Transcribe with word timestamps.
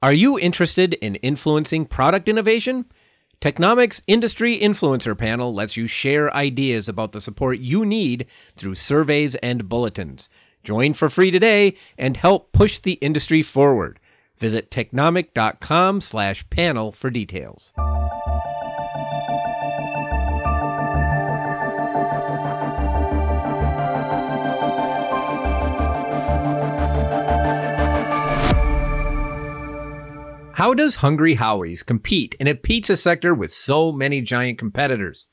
Are 0.00 0.12
you 0.12 0.38
interested 0.38 0.94
in 0.94 1.16
influencing 1.16 1.84
product 1.84 2.28
innovation? 2.28 2.84
Technomics 3.40 4.00
Industry 4.06 4.56
Influencer 4.56 5.18
Panel 5.18 5.52
lets 5.52 5.76
you 5.76 5.88
share 5.88 6.32
ideas 6.32 6.88
about 6.88 7.10
the 7.10 7.20
support 7.20 7.58
you 7.58 7.84
need 7.84 8.26
through 8.54 8.76
surveys 8.76 9.34
and 9.36 9.68
bulletins. 9.68 10.28
Join 10.62 10.94
for 10.94 11.10
free 11.10 11.32
today 11.32 11.74
and 11.98 12.16
help 12.16 12.52
push 12.52 12.78
the 12.78 12.92
industry 12.92 13.42
forward. 13.42 13.98
Visit 14.38 14.70
technomic.com 14.70 16.00
slash 16.00 16.48
panel 16.48 16.92
for 16.92 17.10
details. 17.10 17.72
How 30.58 30.74
does 30.74 30.96
Hungry 30.96 31.34
Howie's 31.34 31.84
compete 31.84 32.34
in 32.40 32.48
a 32.48 32.54
pizza 32.56 32.96
sector 32.96 33.32
with 33.32 33.52
so 33.52 33.92
many 33.92 34.20
giant 34.20 34.58
competitors? 34.58 35.28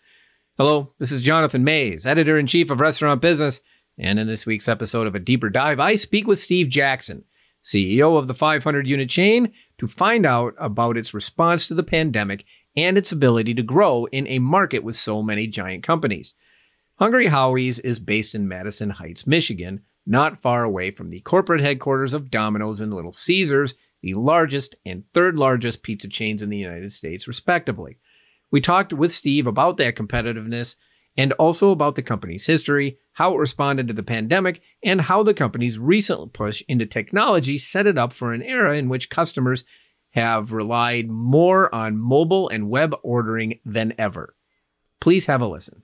Hello, 0.56 0.94
this 1.00 1.12
is 1.12 1.24
Jonathan 1.24 1.64
Maze, 1.64 2.06
editor 2.06 2.38
in 2.38 2.46
chief 2.46 2.70
of 2.70 2.80
Restaurant 2.80 3.24
Business, 3.24 3.60
and 3.98 4.20
in 4.20 4.28
this 4.28 4.46
week's 4.46 4.68
episode 4.68 5.08
of 5.08 5.16
A 5.16 5.20
Deeper 5.20 5.50
Dive, 5.50 5.80
I 5.80 5.96
speak 5.96 6.28
with 6.28 6.38
Steve 6.38 6.70
Jackson, 6.70 7.24
CEO 7.64 8.20
of 8.20 8.28
the 8.28 8.36
500 8.36 8.86
unit 8.86 9.10
chain, 9.10 9.52
to 9.80 9.88
find 9.88 10.28
out 10.28 10.54
about 10.60 10.96
its 10.96 11.12
response 11.12 11.68
to 11.68 11.74
the 11.74 11.82
pandemic 11.82 12.46
and 12.78 12.96
its 12.96 13.12
ability 13.12 13.56
to 13.56 13.64
grow 13.64 14.06
in 14.12 14.28
a 14.28 14.38
market 14.38 14.84
with 14.84 14.96
so 14.96 15.24
many 15.24 15.48
giant 15.48 15.84
companies. 15.84 16.36
Hungry 17.00 17.26
Howie's 17.26 17.80
is 17.80 18.00
based 18.00 18.36
in 18.36 18.48
Madison 18.48 18.92
Heights, 18.92 19.26
Michigan, 19.26 19.82
not 20.06 20.44
far 20.44 20.64
away 20.64 20.92
from 20.92 21.10
the 21.10 21.22
corporate 21.22 21.62
headquarters 21.62 22.14
of 22.14 22.30
Domino's 22.30 22.80
and 22.80 22.94
Little 22.94 23.12
Caesars 23.12 23.74
the 24.06 24.14
largest 24.14 24.76
and 24.86 25.04
third 25.16 25.36
largest 25.36 25.82
pizza 25.82 26.08
chains 26.08 26.44
in 26.44 26.52
the 26.52 26.58
United 26.58 26.94
States, 26.94 27.28
respectively. 27.28 27.98
We 28.52 28.62
talked 28.62 28.94
with 28.94 29.12
Steve 29.12 29.48
about 29.48 29.78
that 29.78 29.96
competitiveness 29.96 30.76
and 31.18 31.34
also 31.34 31.72
about 31.72 31.96
the 31.96 32.04
company's 32.04 32.46
history, 32.46 33.00
how 33.14 33.34
it 33.34 33.40
responded 33.40 33.88
to 33.88 33.96
the 33.96 34.04
pandemic, 34.04 34.62
and 34.84 35.02
how 35.02 35.24
the 35.24 35.34
company's 35.34 35.80
recent 35.80 36.34
push 36.34 36.62
into 36.68 36.86
technology 36.86 37.58
set 37.58 37.88
it 37.88 37.98
up 37.98 38.14
for 38.14 38.32
an 38.32 38.44
era 38.44 38.78
in 38.78 38.90
which 38.90 39.10
customers 39.10 39.64
have 40.12 40.52
relied 40.52 41.10
more 41.10 41.74
on 41.74 41.98
mobile 41.98 42.48
and 42.50 42.70
web 42.70 42.94
ordering 43.02 43.60
than 43.66 43.92
ever. 43.98 44.36
Please 45.02 45.26
have 45.26 45.42
a 45.42 45.48
listen. 45.48 45.82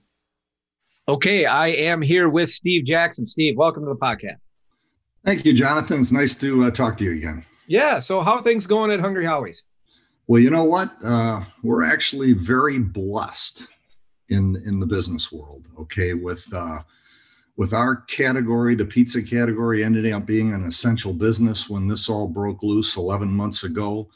Okay, 1.08 1.44
I 1.44 1.70
am 1.70 2.00
here 2.00 2.28
with 2.28 2.50
Steve 2.50 2.86
Jackson. 2.86 3.26
Steve, 3.26 3.56
welcome 3.56 3.82
to 3.82 3.88
the 3.88 3.96
podcast. 3.96 4.38
Thank 5.24 5.44
you, 5.44 5.52
Jonathan. 5.52 5.98
It's 5.98 6.12
nice 6.12 6.36
to 6.36 6.66
uh, 6.66 6.70
talk 6.70 6.96
to 6.98 7.04
you 7.04 7.14
again. 7.14 7.44
Yeah. 7.66 7.98
So 7.98 8.22
how 8.22 8.40
things 8.42 8.66
going 8.66 8.90
at 8.90 9.00
Hungry 9.00 9.24
Howie's? 9.24 9.62
Well, 10.26 10.40
you 10.40 10.50
know 10.50 10.64
what? 10.64 10.88
Uh, 11.04 11.42
we're 11.62 11.84
actually 11.84 12.32
very 12.32 12.78
blessed 12.78 13.66
in 14.28 14.56
in 14.64 14.80
the 14.80 14.86
business 14.86 15.32
world. 15.32 15.68
Okay, 15.78 16.14
with 16.14 16.46
uh, 16.52 16.80
with 17.56 17.72
our 17.72 17.96
category, 17.96 18.74
the 18.74 18.84
pizza 18.84 19.22
category, 19.22 19.84
ended 19.84 20.10
up 20.12 20.24
being 20.24 20.54
an 20.54 20.64
essential 20.64 21.12
business 21.12 21.68
when 21.68 21.86
this 21.86 22.08
all 22.08 22.26
broke 22.26 22.62
loose 22.62 22.96
11 22.96 23.28
months 23.28 23.64
ago. 23.64 24.08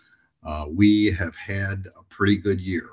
Uh, 0.42 0.66
we 0.70 1.10
have 1.10 1.36
had 1.36 1.86
a 1.98 2.03
pretty 2.05 2.36
good 2.36 2.60
year. 2.60 2.88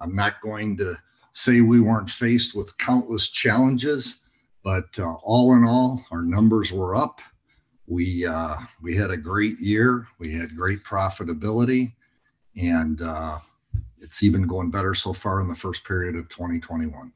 I'm 0.00 0.16
not 0.16 0.40
going 0.40 0.76
to 0.78 0.96
say 1.32 1.60
we 1.60 1.80
weren't 1.80 2.10
faced 2.10 2.56
with 2.56 2.76
countless 2.78 3.28
challenges, 3.28 4.20
but 4.62 4.86
uh, 4.98 5.14
all 5.22 5.54
in 5.54 5.64
all, 5.64 6.04
our 6.10 6.22
numbers 6.22 6.72
were 6.72 6.96
up 6.96 7.20
we 7.86 8.26
uh, 8.26 8.56
we 8.82 8.96
had 8.96 9.10
a 9.10 9.16
great 9.16 9.58
year. 9.60 10.06
We 10.18 10.32
had 10.32 10.56
great 10.56 10.82
profitability, 10.82 11.92
and 12.56 13.00
uh, 13.02 13.38
it's 14.00 14.22
even 14.22 14.46
going 14.46 14.70
better 14.70 14.94
so 14.94 15.12
far 15.12 15.40
in 15.40 15.48
the 15.48 15.56
first 15.56 15.84
period 15.84 16.16
of 16.16 16.28
2021. 16.28 17.12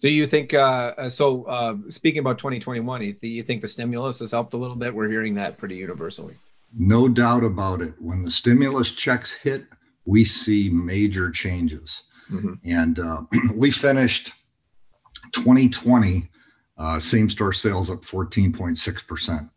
Do 0.00 0.08
you 0.10 0.26
think? 0.26 0.54
Uh, 0.54 0.92
uh, 0.98 1.08
so, 1.08 1.44
uh, 1.44 1.76
speaking 1.88 2.20
about 2.20 2.38
2021, 2.38 3.18
do 3.20 3.28
you 3.28 3.42
think 3.42 3.62
the 3.62 3.68
stimulus 3.68 4.20
has 4.20 4.30
helped 4.30 4.54
a 4.54 4.56
little 4.56 4.76
bit? 4.76 4.94
We're 4.94 5.08
hearing 5.08 5.34
that 5.36 5.58
pretty 5.58 5.76
universally. 5.76 6.34
No 6.76 7.08
doubt 7.08 7.44
about 7.44 7.80
it. 7.80 7.94
When 7.98 8.22
the 8.22 8.30
stimulus 8.30 8.92
checks 8.92 9.32
hit, 9.32 9.64
we 10.04 10.24
see 10.24 10.68
major 10.68 11.30
changes, 11.30 12.02
mm-hmm. 12.30 12.54
and 12.64 12.98
uh, 12.98 13.22
we 13.54 13.70
finished 13.70 14.32
2020 15.32 16.28
uh, 16.78 16.98
same 16.98 17.30
store 17.30 17.54
sales 17.54 17.90
up 17.90 18.02
14.6 18.02 19.06
percent 19.06 19.48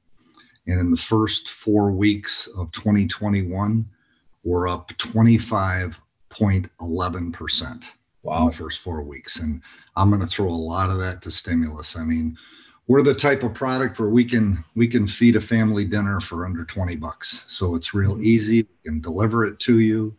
and 0.70 0.80
in 0.80 0.92
the 0.92 0.98
first 0.98 1.50
four 1.50 1.92
weeks 1.92 2.48
of 2.56 2.72
2021, 2.74 3.90
we're 4.44 4.68
up 4.68 4.90
25.11% 4.98 7.84
wow. 8.22 8.40
in 8.40 8.46
the 8.46 8.52
first 8.52 8.78
four 8.80 9.02
weeks. 9.02 9.40
And 9.40 9.64
I'm 9.96 10.10
going 10.10 10.22
to 10.22 10.28
throw 10.28 10.48
a 10.48 10.52
lot 10.52 10.92
of 10.92 11.00
that 11.00 11.24
to 11.24 11.32
stimulus. 11.32 11.98
I 11.98 12.04
mean, 12.04 12.38
we're 12.88 13.02
the 13.02 13.16
type 13.16 13.42
of 13.42 13.56
product 13.56 14.00
where 14.00 14.10
we 14.10 14.24
can 14.24 14.64
we 14.76 14.88
can 14.88 15.08
feed 15.08 15.36
a 15.36 15.42
family 15.42 15.86
dinner 15.86 16.20
for 16.20 16.46
under 16.46 16.66
20 16.66 16.98
bucks. 16.98 17.46
So 17.48 17.74
it's 17.74 17.96
real 17.96 18.14
mm-hmm. 18.14 18.26
easy. 18.26 18.62
We 18.62 18.68
can 18.86 19.02
deliver 19.02 19.46
it 19.46 19.60
to 19.62 19.80
you 19.80 20.16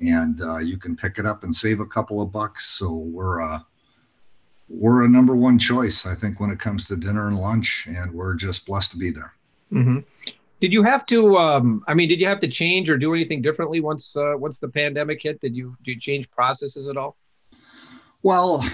and 0.00 0.40
uh, 0.42 0.56
you 0.58 0.78
can 0.78 0.96
pick 0.96 1.18
it 1.18 1.26
up 1.26 1.44
and 1.44 1.54
save 1.54 1.80
a 1.80 1.86
couple 1.86 2.22
of 2.22 2.32
bucks. 2.32 2.64
So 2.64 2.92
we're 2.92 3.42
uh, 3.42 3.60
we're 4.68 5.04
a 5.04 5.08
number 5.08 5.36
one 5.36 5.58
choice, 5.58 6.06
I 6.06 6.14
think, 6.14 6.40
when 6.40 6.48
it 6.50 6.58
comes 6.58 6.86
to 6.86 6.96
dinner 6.96 7.28
and 7.28 7.38
lunch, 7.38 7.86
and 7.86 8.10
we're 8.12 8.34
just 8.34 8.64
blessed 8.64 8.92
to 8.92 8.96
be 8.96 9.10
there. 9.10 9.34
Mm-hmm. 9.72 9.98
Did 10.60 10.72
you 10.72 10.84
have 10.84 11.06
to? 11.06 11.36
Um, 11.36 11.84
I 11.88 11.94
mean, 11.94 12.08
did 12.08 12.20
you 12.20 12.26
have 12.28 12.40
to 12.40 12.48
change 12.48 12.88
or 12.88 12.96
do 12.96 13.14
anything 13.14 13.42
differently 13.42 13.80
once 13.80 14.16
uh, 14.16 14.34
once 14.36 14.60
the 14.60 14.68
pandemic 14.68 15.20
hit? 15.22 15.40
Did 15.40 15.56
you 15.56 15.76
did 15.84 15.96
you 15.96 16.00
change 16.00 16.30
processes 16.30 16.86
at 16.86 16.96
all? 16.96 17.16
Well, 18.22 18.64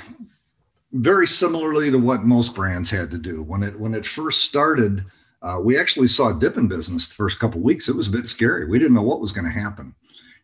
very 0.93 1.27
similarly 1.27 1.91
to 1.91 1.99
what 1.99 2.25
most 2.25 2.55
brands 2.55 2.91
had 2.91 3.11
to 3.13 3.19
do 3.19 3.43
when 3.43 3.63
it 3.63 3.79
when 3.79 3.95
it 3.95 4.05
first 4.05 4.45
started. 4.45 5.05
Uh, 5.41 5.61
we 5.63 5.79
actually 5.79 6.09
saw 6.09 6.37
a 6.37 6.39
dip 6.39 6.57
in 6.57 6.67
business 6.67 7.09
the 7.09 7.15
first 7.15 7.39
couple 7.39 7.61
weeks. 7.61 7.89
It 7.89 7.97
was 7.97 8.09
a 8.09 8.11
bit 8.11 8.29
scary. 8.29 8.67
We 8.67 8.79
didn't 8.79 8.95
know 8.95 9.03
what 9.03 9.21
was 9.21 9.33
going 9.33 9.45
to 9.47 9.51
happen, 9.51 9.95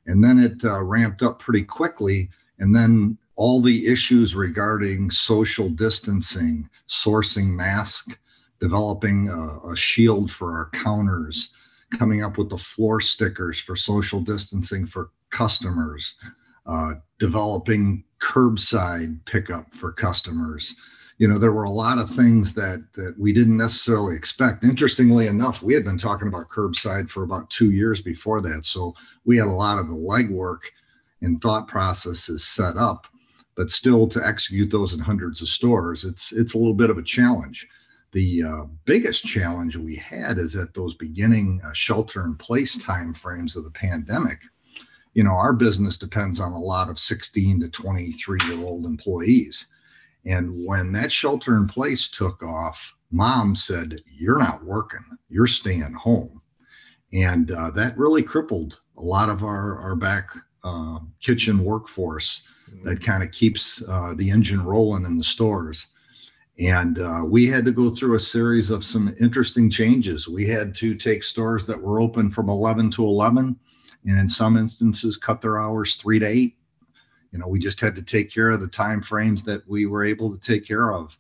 and 0.07 0.25
then 0.25 0.39
it 0.39 0.65
uh, 0.65 0.81
ramped 0.83 1.23
up 1.23 1.41
pretty 1.41 1.65
quickly. 1.65 2.31
And 2.59 2.75
then 2.75 3.19
all 3.37 3.61
the 3.61 3.87
issues 3.87 4.35
regarding 4.35 5.11
social 5.11 5.69
distancing, 5.69 6.71
sourcing 6.89 7.49
masks 7.49 8.15
developing 8.61 9.29
a, 9.29 9.69
a 9.69 9.77
shield 9.77 10.31
for 10.31 10.53
our 10.53 10.71
counters, 10.71 11.53
coming 11.93 12.23
up 12.23 12.39
with 12.39 12.51
the 12.51 12.59
floor 12.59 13.01
stickers 13.01 13.59
for 13.61 13.77
social 13.77 14.21
distancing 14.21 14.87
for 14.87 15.11
customers, 15.31 16.15
uh, 16.67 16.95
developing 17.19 18.05
curbside 18.21 19.19
pickup 19.27 19.73
for 19.75 19.93
customers. 19.93 20.77
You 21.19 21.29
know, 21.29 21.39
there 21.39 21.53
were 21.53 21.65
a 21.65 21.71
lot 21.71 21.99
of 21.99 22.11
things 22.11 22.55
that 22.55 22.85
that 22.95 23.15
we 23.19 23.33
didn't 23.33 23.57
necessarily 23.57 24.17
expect. 24.17 24.65
Interestingly 24.65 25.29
enough, 25.29 25.63
we 25.63 25.75
had 25.75 25.85
been 25.85 25.99
talking 25.99 26.29
about 26.29 26.49
curbside 26.49 27.09
for 27.09 27.23
about 27.23 27.51
two 27.51 27.71
years 27.71 28.03
before 28.03 28.41
that, 28.41 28.67
so 28.67 28.95
we 29.25 29.37
had 29.37 29.47
a 29.47 29.51
lot 29.51 29.79
of 29.79 29.89
the 29.89 29.95
legwork 29.95 30.61
and 31.21 31.41
thought 31.41 31.69
processes 31.69 32.45
set 32.45 32.77
up. 32.77 33.07
But 33.57 33.71
still, 33.71 34.09
to 34.09 34.27
execute 34.27 34.71
those 34.71 34.95
in 34.95 35.01
hundreds 35.01 35.41
of 35.41 35.49
stores, 35.49 36.05
it's 36.05 36.33
it's 36.33 36.55
a 36.55 36.59
little 36.59 36.75
bit 36.75 36.91
of 36.91 36.99
a 36.99 37.03
challenge. 37.03 37.69
The 38.15 38.45
uh, 38.45 38.65
biggest 38.85 39.25
challenge 39.25 39.77
we 39.77 39.97
had 39.97 40.39
is 40.39 40.55
at 40.55 40.73
those 40.73 40.95
beginning 40.95 41.61
uh, 41.65 41.73
shelter 41.73 42.25
in 42.25 42.37
place 42.37 42.79
timeframes 42.79 43.57
of 43.57 43.65
the 43.65 43.73
pandemic. 43.73 44.39
You 45.15 45.25
know, 45.25 45.33
our 45.33 45.53
business 45.53 45.99
depends 45.99 46.39
on 46.39 46.53
a 46.53 46.59
lot 46.59 46.89
of 46.89 47.01
16 47.01 47.61
to 47.61 47.69
23 47.69 48.39
year 48.47 48.65
old 48.65 48.87
employees. 48.87 49.67
And 50.25 50.65
when 50.65 50.93
that 50.93 51.11
shelter 51.11 51.57
in 51.57 51.67
place 51.67 52.09
took 52.09 52.41
off, 52.45 52.95
mom 53.11 53.57
said, 53.57 54.01
You're 54.07 54.39
not 54.39 54.65
working, 54.65 55.05
you're 55.29 55.49
staying 55.49 55.93
home. 55.93 56.41
And 57.13 57.51
uh, 57.51 57.73
that 57.73 57.99
really 57.99 58.23
crippled 58.23 58.79
a 58.97 59.03
lot 59.03 59.29
of 59.29 59.43
our, 59.43 59.77
our 59.77 59.97
back 59.97 60.31
uh, 60.63 61.01
kitchen 61.21 61.65
workforce 61.65 62.43
mm-hmm. 62.71 62.89
that 62.89 63.03
kind 63.03 63.25
of 63.25 63.33
keeps 63.33 63.83
uh, 63.89 64.15
the 64.17 64.31
engine 64.31 64.65
rolling 64.65 65.05
in 65.05 65.19
the 65.19 65.25
stores. 65.25 65.89
And 66.59 67.01
uh, 67.01 67.23
we 67.27 67.49
had 67.49 67.65
to 67.65 67.73
go 67.73 67.91
through 67.91 68.15
a 68.15 68.21
series 68.21 68.71
of 68.71 68.85
some 68.85 69.15
interesting 69.21 69.69
changes. 69.69 70.29
We 70.29 70.47
had 70.47 70.75
to 70.77 70.95
take 70.95 71.25
stores 71.25 71.67
that 71.67 71.81
were 71.81 72.01
open 72.01 72.31
from 72.31 72.49
11 72.49 72.93
to 72.93 73.05
11, 73.05 73.57
and 74.07 74.19
in 74.21 74.29
some 74.29 74.57
instances, 74.57 75.17
cut 75.17 75.41
their 75.41 75.59
hours 75.59 75.97
three 75.97 76.21
to 76.21 76.27
eight. 76.27 76.57
You 77.33 77.41
know, 77.41 77.49
we 77.49 77.59
just 77.59 77.81
had 77.81 77.97
to 77.97 78.03
take 78.03 78.31
care 78.31 78.51
of 78.51 78.61
the 78.61 78.69
time 78.69 79.03
frames 79.03 79.43
that 79.45 79.69
we 79.69 79.87
were 79.87 80.05
able 80.05 80.31
to 80.33 80.41
take 80.41 80.65
care 80.65 80.93
of. 80.93 81.19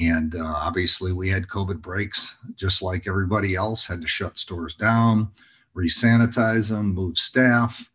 And 0.00 0.34
uh, 0.34 0.44
obviously, 0.44 1.12
we 1.12 1.28
had 1.28 1.48
COVID 1.48 1.82
breaks, 1.82 2.36
just 2.54 2.80
like 2.80 3.06
everybody 3.06 3.56
else, 3.56 3.84
had 3.84 4.00
to 4.00 4.06
shut 4.06 4.38
stores 4.38 4.74
down, 4.74 5.30
resanitize 5.76 6.70
them, 6.70 6.94
move 6.94 7.18
staff. 7.18 7.90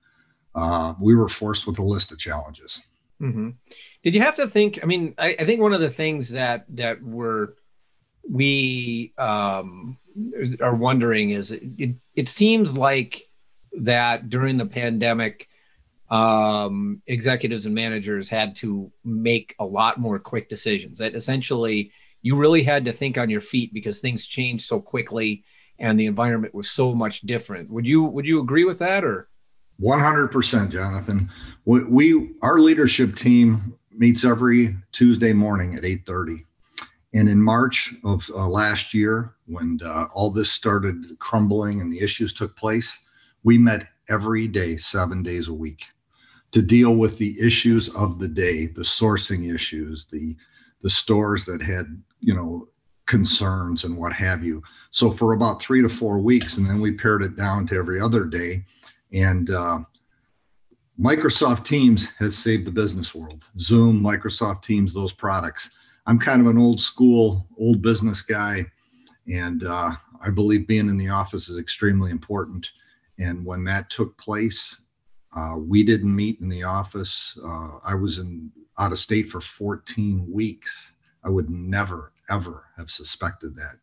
Uh, 0.54 0.94
we 1.02 1.16
were 1.16 1.30
forced 1.30 1.66
with 1.66 1.80
a 1.80 1.84
list 1.84 2.12
of 2.12 2.20
challenges. 2.20 2.80
Mm-hmm. 3.22 3.52
Did 4.04 4.14
you 4.14 4.22
have 4.22 4.36
to 4.36 4.48
think? 4.48 4.80
I 4.84 4.86
mean, 4.86 5.16
I, 5.18 5.36
I 5.40 5.46
think 5.46 5.62
one 5.62 5.74
of 5.74 5.82
the 5.82 5.90
things 5.90 6.32
that 6.32 6.66
that 6.76 7.02
were 7.02 7.56
we 8.30 9.14
um, 9.18 9.98
are 10.62 10.76
wondering 10.76 11.30
is 11.30 11.52
it, 11.52 11.64
it, 11.78 11.96
it 12.16 12.30
seems 12.30 12.78
like 12.78 13.30
that 13.80 14.30
during 14.30 14.58
the 14.58 14.66
pandemic, 14.66 15.48
um, 16.10 17.02
executives 17.08 17.66
and 17.66 17.76
managers 17.76 18.30
had 18.30 18.56
to 18.58 18.92
make 19.04 19.56
a 19.60 19.66
lot 19.66 20.00
more 20.00 20.20
quick 20.20 20.50
decisions. 20.50 21.00
That 21.00 21.16
essentially 21.16 21.92
you 22.22 22.36
really 22.36 22.64
had 22.64 22.86
to 22.86 22.94
think 22.94 23.18
on 23.18 23.30
your 23.30 23.42
feet 23.42 23.74
because 23.74 24.02
things 24.02 24.26
changed 24.26 24.66
so 24.66 24.80
quickly 24.80 25.44
and 25.80 26.00
the 26.00 26.06
environment 26.06 26.54
was 26.54 26.70
so 26.70 26.94
much 26.94 27.22
different. 27.22 27.70
Would 27.70 27.86
you 27.86 28.04
would 28.04 28.26
you 28.26 28.42
agree 28.42 28.66
with 28.66 28.80
that 28.80 29.04
or? 29.04 29.30
100% 29.82 30.72
jonathan 30.72 31.30
we, 31.66 31.84
we, 31.84 32.32
our 32.42 32.60
leadership 32.60 33.16
team 33.16 33.74
meets 33.92 34.24
every 34.24 34.76
tuesday 34.92 35.34
morning 35.34 35.76
at 35.76 35.84
8.30 35.84 36.46
and 37.14 37.30
in 37.30 37.42
march 37.42 37.94
of 38.04 38.30
uh, 38.34 38.48
last 38.48 38.94
year 38.94 39.36
when 39.48 39.80
uh, 39.84 40.08
all 40.14 40.32
this 40.32 40.52
started 40.52 41.18
crumbling 41.20 41.82
and 41.82 41.92
the 41.92 42.00
issues 42.00 42.34
took 42.34 42.56
place 42.56 42.98
we 43.44 43.58
met 43.58 43.88
every 44.10 44.48
day 44.48 44.78
seven 44.78 45.24
days 45.24 45.48
a 45.48 45.54
week 45.54 45.86
to 46.56 46.62
deal 46.62 46.96
with 46.96 47.18
the 47.18 47.36
issues 47.38 47.90
of 47.96 48.18
the 48.18 48.30
day, 48.30 48.68
the 48.68 48.82
sourcing 48.82 49.54
issues, 49.54 50.06
the 50.06 50.38
the 50.82 50.90
stores 50.90 51.46
that 51.46 51.62
had 51.62 52.02
you 52.22 52.34
know 52.34 52.66
concerns 53.08 53.84
and 53.84 53.98
what 53.98 54.14
have 54.14 54.42
you. 54.42 54.64
So 54.92 55.12
for 55.12 55.34
about 55.34 55.62
three 55.62 55.82
to 55.82 55.90
four 55.90 56.18
weeks, 56.18 56.56
and 56.56 56.66
then 56.66 56.80
we 56.80 56.94
pared 56.94 57.24
it 57.24 57.36
down 57.36 57.68
to 57.68 57.76
every 57.76 58.00
other 58.00 58.24
day. 58.24 58.64
And 59.16 59.50
uh, 59.50 59.80
Microsoft 61.00 61.64
Teams 61.64 62.12
has 62.20 62.38
saved 62.38 62.66
the 62.68 62.72
business 62.72 63.16
world. 63.16 63.46
Zoom, 63.58 64.02
Microsoft 64.02 64.64
Teams, 64.64 64.94
those 64.94 65.14
products. 65.14 65.72
I'm 66.06 66.20
kind 66.20 66.42
of 66.42 66.48
an 66.48 66.58
old 66.58 66.82
school, 66.82 67.48
old 67.58 67.82
business 67.82 68.22
guy, 68.22 68.66
and 69.32 69.64
uh, 69.64 69.92
I 70.22 70.30
believe 70.30 70.68
being 70.68 70.90
in 70.90 70.98
the 70.98 71.10
office 71.10 71.50
is 71.50 71.58
extremely 71.58 72.12
important. 72.12 72.72
And 73.18 73.46
when 73.46 73.64
that 73.64 73.90
took 73.90 74.18
place, 74.18 74.82
uh, 75.36 75.56
we 75.58 75.84
didn't 75.84 76.14
meet 76.14 76.42
in 76.42 76.50
the 76.50 76.64
office. 76.64 77.40
Uh, 77.44 77.80
I 77.84 77.96
was 77.96 78.20
in 78.20 78.52
out 78.78 78.92
of 78.92 79.00
state 79.00 79.30
for 79.30 79.40
14 79.40 80.28
weeks. 80.30 80.92
I 81.24 81.30
would 81.30 81.50
never, 81.50 82.12
ever 82.30 82.66
have 82.78 82.92
suspected 82.92 83.56
that. 83.56 83.78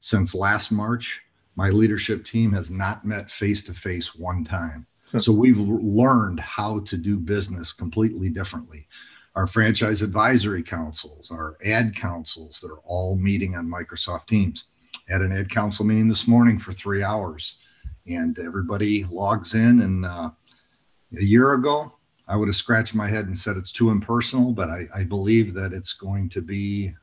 Since 0.00 0.34
last 0.34 0.72
March, 0.72 1.20
my 1.56 1.70
leadership 1.70 2.24
team 2.24 2.52
has 2.52 2.70
not 2.70 3.04
met 3.04 3.30
face 3.30 3.62
to 3.64 3.74
face 3.74 4.14
one 4.14 4.44
time. 4.44 4.86
So 5.18 5.30
we've 5.30 5.58
learned 5.58 6.40
how 6.40 6.80
to 6.80 6.96
do 6.96 7.18
business 7.18 7.74
completely 7.74 8.30
differently. 8.30 8.88
Our 9.34 9.46
franchise 9.46 10.00
advisory 10.00 10.62
councils, 10.62 11.30
our 11.30 11.58
ad 11.66 11.94
councils, 11.94 12.60
they're 12.62 12.78
all 12.84 13.16
meeting 13.16 13.54
on 13.54 13.70
Microsoft 13.70 14.26
Teams. 14.26 14.68
Had 15.08 15.20
an 15.20 15.32
ad 15.32 15.50
council 15.50 15.84
meeting 15.84 16.08
this 16.08 16.26
morning 16.26 16.58
for 16.58 16.72
three 16.72 17.02
hours, 17.02 17.58
and 18.06 18.38
everybody 18.38 19.04
logs 19.04 19.54
in 19.54 19.80
and 19.80 20.06
uh, 20.06 20.30
a 21.18 21.22
year 21.22 21.52
ago, 21.52 21.92
I 22.26 22.36
would 22.36 22.48
have 22.48 22.56
scratched 22.56 22.94
my 22.94 23.08
head 23.08 23.26
and 23.26 23.36
said 23.36 23.56
it's 23.56 23.72
too 23.72 23.90
impersonal, 23.90 24.52
but 24.52 24.70
I, 24.70 24.86
I 24.94 25.04
believe 25.04 25.54
that 25.54 25.72
it's 25.72 25.92
going 25.92 26.28
to 26.30 26.40
be 26.40 26.94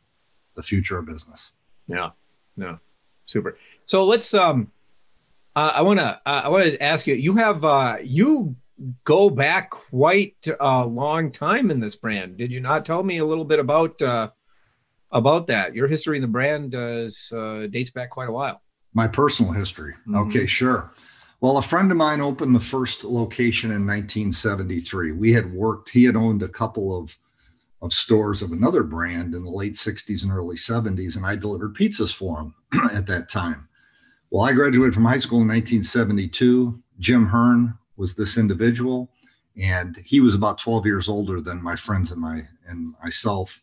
the 0.55 0.63
future 0.63 0.97
of 0.97 1.05
business. 1.05 1.51
Yeah, 1.87 2.09
no, 2.57 2.79
super. 3.25 3.57
So 3.89 4.05
let's. 4.05 4.35
Um, 4.35 4.71
uh, 5.55 5.73
I 5.75 5.81
want 5.81 5.99
to. 5.99 6.21
Uh, 6.23 6.41
I 6.45 6.47
want 6.49 6.65
to 6.65 6.81
ask 6.81 7.07
you. 7.07 7.15
You 7.15 7.35
have. 7.37 7.65
Uh, 7.65 7.97
you 8.03 8.55
go 9.03 9.31
back 9.31 9.71
quite 9.71 10.47
a 10.59 10.85
long 10.85 11.31
time 11.31 11.71
in 11.71 11.79
this 11.79 11.95
brand. 11.95 12.37
Did 12.37 12.51
you 12.51 12.59
not 12.59 12.85
tell 12.85 13.01
me 13.01 13.17
a 13.17 13.25
little 13.25 13.43
bit 13.43 13.57
about 13.57 13.99
uh, 13.99 14.29
about 15.11 15.47
that? 15.47 15.73
Your 15.73 15.87
history 15.87 16.17
in 16.17 16.21
the 16.21 16.27
brand 16.27 16.71
does 16.71 17.31
uh, 17.35 17.65
dates 17.71 17.89
back 17.89 18.11
quite 18.11 18.29
a 18.29 18.31
while. 18.31 18.61
My 18.93 19.07
personal 19.07 19.53
history. 19.53 19.93
Mm-hmm. 20.01 20.17
Okay, 20.17 20.45
sure. 20.45 20.93
Well, 21.41 21.57
a 21.57 21.63
friend 21.63 21.89
of 21.89 21.97
mine 21.97 22.21
opened 22.21 22.55
the 22.55 22.59
first 22.59 23.03
location 23.03 23.71
in 23.71 23.87
1973. 23.87 25.13
We 25.13 25.33
had 25.33 25.51
worked, 25.51 25.89
he 25.89 26.03
had 26.03 26.17
owned 26.17 26.43
a 26.43 26.49
couple 26.49 26.95
of, 26.95 27.17
of 27.81 27.93
stores 27.93 28.41
of 28.41 28.51
another 28.51 28.83
brand 28.83 29.33
in 29.33 29.45
the 29.45 29.49
late 29.49 29.75
60s 29.75 30.23
and 30.23 30.33
early 30.33 30.57
70s, 30.57 31.15
and 31.15 31.25
I 31.25 31.37
delivered 31.37 31.75
pizzas 31.75 32.13
for 32.13 32.39
him 32.39 32.55
at 32.93 33.07
that 33.07 33.29
time. 33.29 33.68
Well, 34.31 34.45
I 34.45 34.53
graduated 34.53 34.93
from 34.93 35.05
high 35.05 35.17
school 35.17 35.41
in 35.41 35.47
1972. 35.47 36.79
Jim 36.99 37.25
Hearn 37.25 37.73
was 37.97 38.15
this 38.15 38.37
individual, 38.37 39.09
and 39.59 39.97
he 39.97 40.19
was 40.19 40.35
about 40.35 40.59
12 40.59 40.85
years 40.85 41.09
older 41.09 41.41
than 41.41 41.63
my 41.63 41.75
friends 41.75 42.11
and 42.11 42.21
my 42.21 42.41
and 42.67 42.93
myself. 43.03 43.61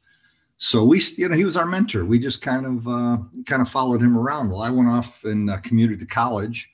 So 0.56 0.84
we, 0.84 1.00
you 1.16 1.28
know, 1.28 1.36
he 1.36 1.44
was 1.44 1.56
our 1.56 1.66
mentor. 1.66 2.04
We 2.04 2.18
just 2.18 2.42
kind 2.42 2.66
of 2.66 2.88
uh, 2.88 3.18
kind 3.46 3.62
of 3.62 3.68
followed 3.68 4.00
him 4.00 4.18
around. 4.18 4.50
Well, 4.50 4.62
I 4.62 4.70
went 4.70 4.88
off 4.88 5.22
and 5.24 5.50
uh, 5.50 5.58
commuted 5.58 6.00
to 6.00 6.06
college 6.06 6.68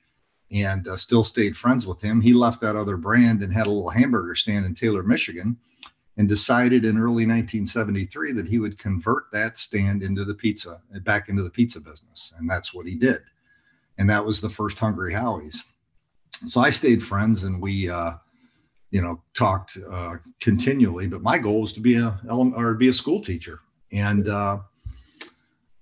and 0.50 0.88
uh, 0.88 0.96
still 0.96 1.24
stayed 1.24 1.56
friends 1.56 1.86
with 1.86 2.00
him. 2.00 2.20
He 2.20 2.32
left 2.32 2.62
that 2.62 2.76
other 2.76 2.96
brand 2.96 3.42
and 3.42 3.52
had 3.52 3.66
a 3.66 3.70
little 3.70 3.90
hamburger 3.90 4.34
stand 4.34 4.64
in 4.64 4.74
Taylor, 4.74 5.02
Michigan, 5.02 5.58
and 6.16 6.28
decided 6.28 6.84
in 6.84 6.96
early 6.96 7.26
1973 7.26 8.32
that 8.32 8.48
he 8.48 8.58
would 8.58 8.78
convert 8.78 9.30
that 9.32 9.58
stand 9.58 10.02
into 10.02 10.24
the 10.24 10.34
pizza, 10.34 10.80
back 11.02 11.28
into 11.28 11.42
the 11.42 11.50
pizza 11.50 11.80
business. 11.80 12.32
And 12.38 12.48
that's 12.48 12.72
what 12.72 12.86
he 12.86 12.94
did. 12.94 13.22
And 13.98 14.08
that 14.10 14.24
was 14.24 14.40
the 14.40 14.48
first 14.48 14.78
Hungry 14.78 15.12
Howie's. 15.12 15.64
So 16.48 16.60
I 16.60 16.70
stayed 16.70 17.02
friends 17.02 17.44
and 17.44 17.60
we, 17.60 17.88
uh, 17.88 18.12
you 18.90 19.00
know, 19.00 19.22
talked 19.34 19.78
uh, 19.90 20.16
continually. 20.40 21.06
But 21.06 21.22
my 21.22 21.38
goal 21.38 21.60
was 21.60 21.72
to 21.74 21.80
be 21.80 21.96
a 21.96 22.18
or 22.30 22.74
be 22.74 22.88
a 22.88 22.92
school 22.92 23.20
teacher. 23.20 23.60
And 23.92 24.28
uh, 24.28 24.58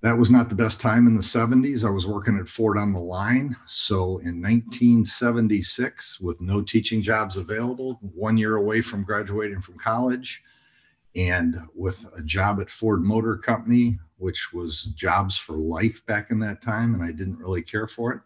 that 0.03 0.17
was 0.17 0.31
not 0.31 0.49
the 0.49 0.55
best 0.55 0.81
time 0.81 1.07
in 1.07 1.15
the 1.15 1.23
70s. 1.23 1.85
I 1.85 1.91
was 1.91 2.07
working 2.07 2.39
at 2.39 2.49
Ford 2.49 2.79
on 2.79 2.93
the 2.93 3.01
line. 3.01 3.55
So 3.67 4.19
in 4.19 4.41
1976, 4.41 6.21
with 6.21 6.41
no 6.41 6.63
teaching 6.63 7.03
jobs 7.03 7.37
available, 7.37 7.99
one 8.01 8.39
year 8.39 8.57
away 8.57 8.81
from 8.81 9.05
graduating 9.05 9.61
from 9.61 9.79
college, 9.79 10.43
and 11.15 11.61
with 11.75 12.07
a 12.17 12.23
job 12.23 12.61
at 12.61 12.71
Ford 12.71 13.03
Motor 13.03 13.37
Company, 13.37 13.99
which 14.21 14.53
was 14.53 14.85
jobs 14.95 15.37
for 15.37 15.55
life 15.55 16.05
back 16.07 16.31
in 16.31 16.39
that 16.41 16.63
time, 16.63 16.95
and 16.95 17.03
I 17.03 17.11
didn't 17.11 17.39
really 17.39 17.63
care 17.63 17.89
for 17.89 18.13
it. 18.13 18.21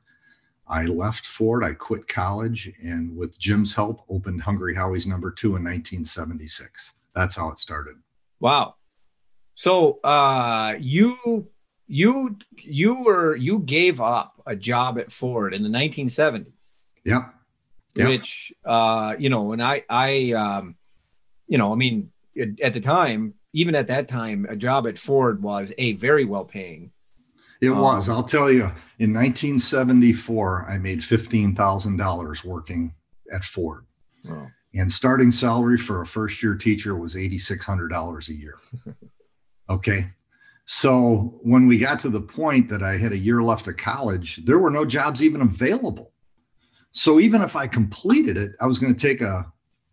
I 0.67 0.87
left 0.87 1.27
Ford, 1.27 1.63
I 1.63 1.75
quit 1.75 2.09
college, 2.09 2.73
and 2.83 3.17
with 3.17 3.39
Jim's 3.39 3.75
help, 3.75 4.05
opened 4.09 4.43
Hungry 4.43 4.75
Howie's 4.75 5.07
number 5.07 5.31
two 5.31 5.49
in 5.49 5.63
1976. 5.65 6.95
That's 7.15 7.37
how 7.37 7.51
it 7.51 7.59
started. 7.59 7.97
Wow. 8.41 8.75
So 9.55 10.01
uh, 10.03 10.75
you 10.81 11.49
you 11.87 12.37
you 12.57 13.05
were 13.05 13.37
you 13.37 13.61
gave 13.61 14.01
up 14.01 14.43
a 14.47 14.57
job 14.57 14.99
at 14.99 15.13
Ford 15.13 15.55
in 15.55 15.63
the 15.63 15.69
1970s. 15.69 16.47
Yeah. 17.05 17.27
yep. 17.95 18.09
Which 18.09 18.53
uh, 18.65 19.15
you 19.19 19.29
know, 19.29 19.53
and 19.53 19.63
I 19.63 19.85
I 19.89 20.33
um, 20.33 20.77
you 21.47 21.59
know, 21.59 21.73
I 21.73 21.77
mean, 21.77 22.11
at 22.63 22.75
the 22.75 22.81
time, 22.81 23.35
even 23.55 23.75
at 23.75 23.87
that 23.87 24.09
time, 24.09 24.47
a 24.51 24.57
job 24.57 24.87
at 24.87 24.99
Ford 24.99 25.43
was 25.43 25.73
a 25.79 25.95
very 25.95 26.27
well 26.27 26.45
paying. 26.45 26.91
It 27.63 27.71
um, 27.71 27.79
was. 27.79 28.09
I'll 28.09 28.25
tell 28.25 28.51
you, 28.51 28.65
in 28.99 29.15
1974, 29.15 30.67
I 30.69 30.77
made 30.77 31.03
fifteen 31.03 31.55
thousand 31.55 31.97
dollars 31.97 32.45
working 32.45 32.93
at 33.33 33.45
Ford. 33.45 33.87
Oh. 34.29 34.49
And 34.75 34.91
starting 34.91 35.31
salary 35.31 35.79
for 35.79 36.03
a 36.03 36.07
first 36.07 36.43
year 36.43 36.57
teacher 36.57 36.97
was 36.97 37.15
$8,600 37.15 38.29
a 38.29 38.35
year. 38.35 38.59
okay. 39.71 40.11
So 40.65 41.39
when 41.43 41.69
we 41.69 41.79
got 41.79 42.01
to 42.01 42.09
the 42.09 42.21
point 42.21 42.69
that 42.71 42.83
I 42.83 42.97
had 42.97 43.13
a 43.13 43.19
year 43.19 43.43
left 43.43 43.69
of 43.69 43.77
college, 43.77 44.45
there 44.45 44.59
were 44.59 44.71
no 44.71 44.85
jobs 44.85 45.23
even 45.23 45.43
available. 45.43 46.13
So 46.91 47.21
even 47.21 47.43
if 47.43 47.55
I 47.55 47.67
completed 47.67 48.37
it, 48.37 48.53
I 48.61 48.67
was 48.67 48.79
going 48.79 48.95
to 48.95 49.01
take 49.01 49.21
a 49.21 49.53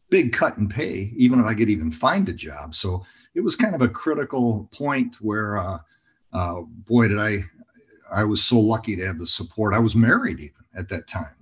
big 0.09 0.33
cut 0.33 0.57
in 0.57 0.67
pay, 0.67 1.11
even 1.15 1.39
if 1.39 1.45
I 1.45 1.53
could 1.53 1.69
even 1.69 1.91
find 1.91 2.27
a 2.29 2.33
job. 2.33 2.73
So 2.73 3.05
it 3.33 3.41
was 3.41 3.55
kind 3.55 3.75
of 3.75 3.81
a 3.81 3.87
critical 3.87 4.67
point 4.71 5.15
where, 5.21 5.57
uh, 5.57 5.77
uh, 6.33 6.61
boy, 6.61 7.07
did 7.07 7.19
I, 7.19 7.39
I 8.11 8.23
was 8.23 8.43
so 8.43 8.59
lucky 8.59 8.95
to 8.95 9.05
have 9.05 9.19
the 9.19 9.25
support. 9.25 9.73
I 9.73 9.79
was 9.79 9.95
married 9.95 10.39
even 10.39 10.65
at 10.75 10.89
that 10.89 11.07
time. 11.07 11.35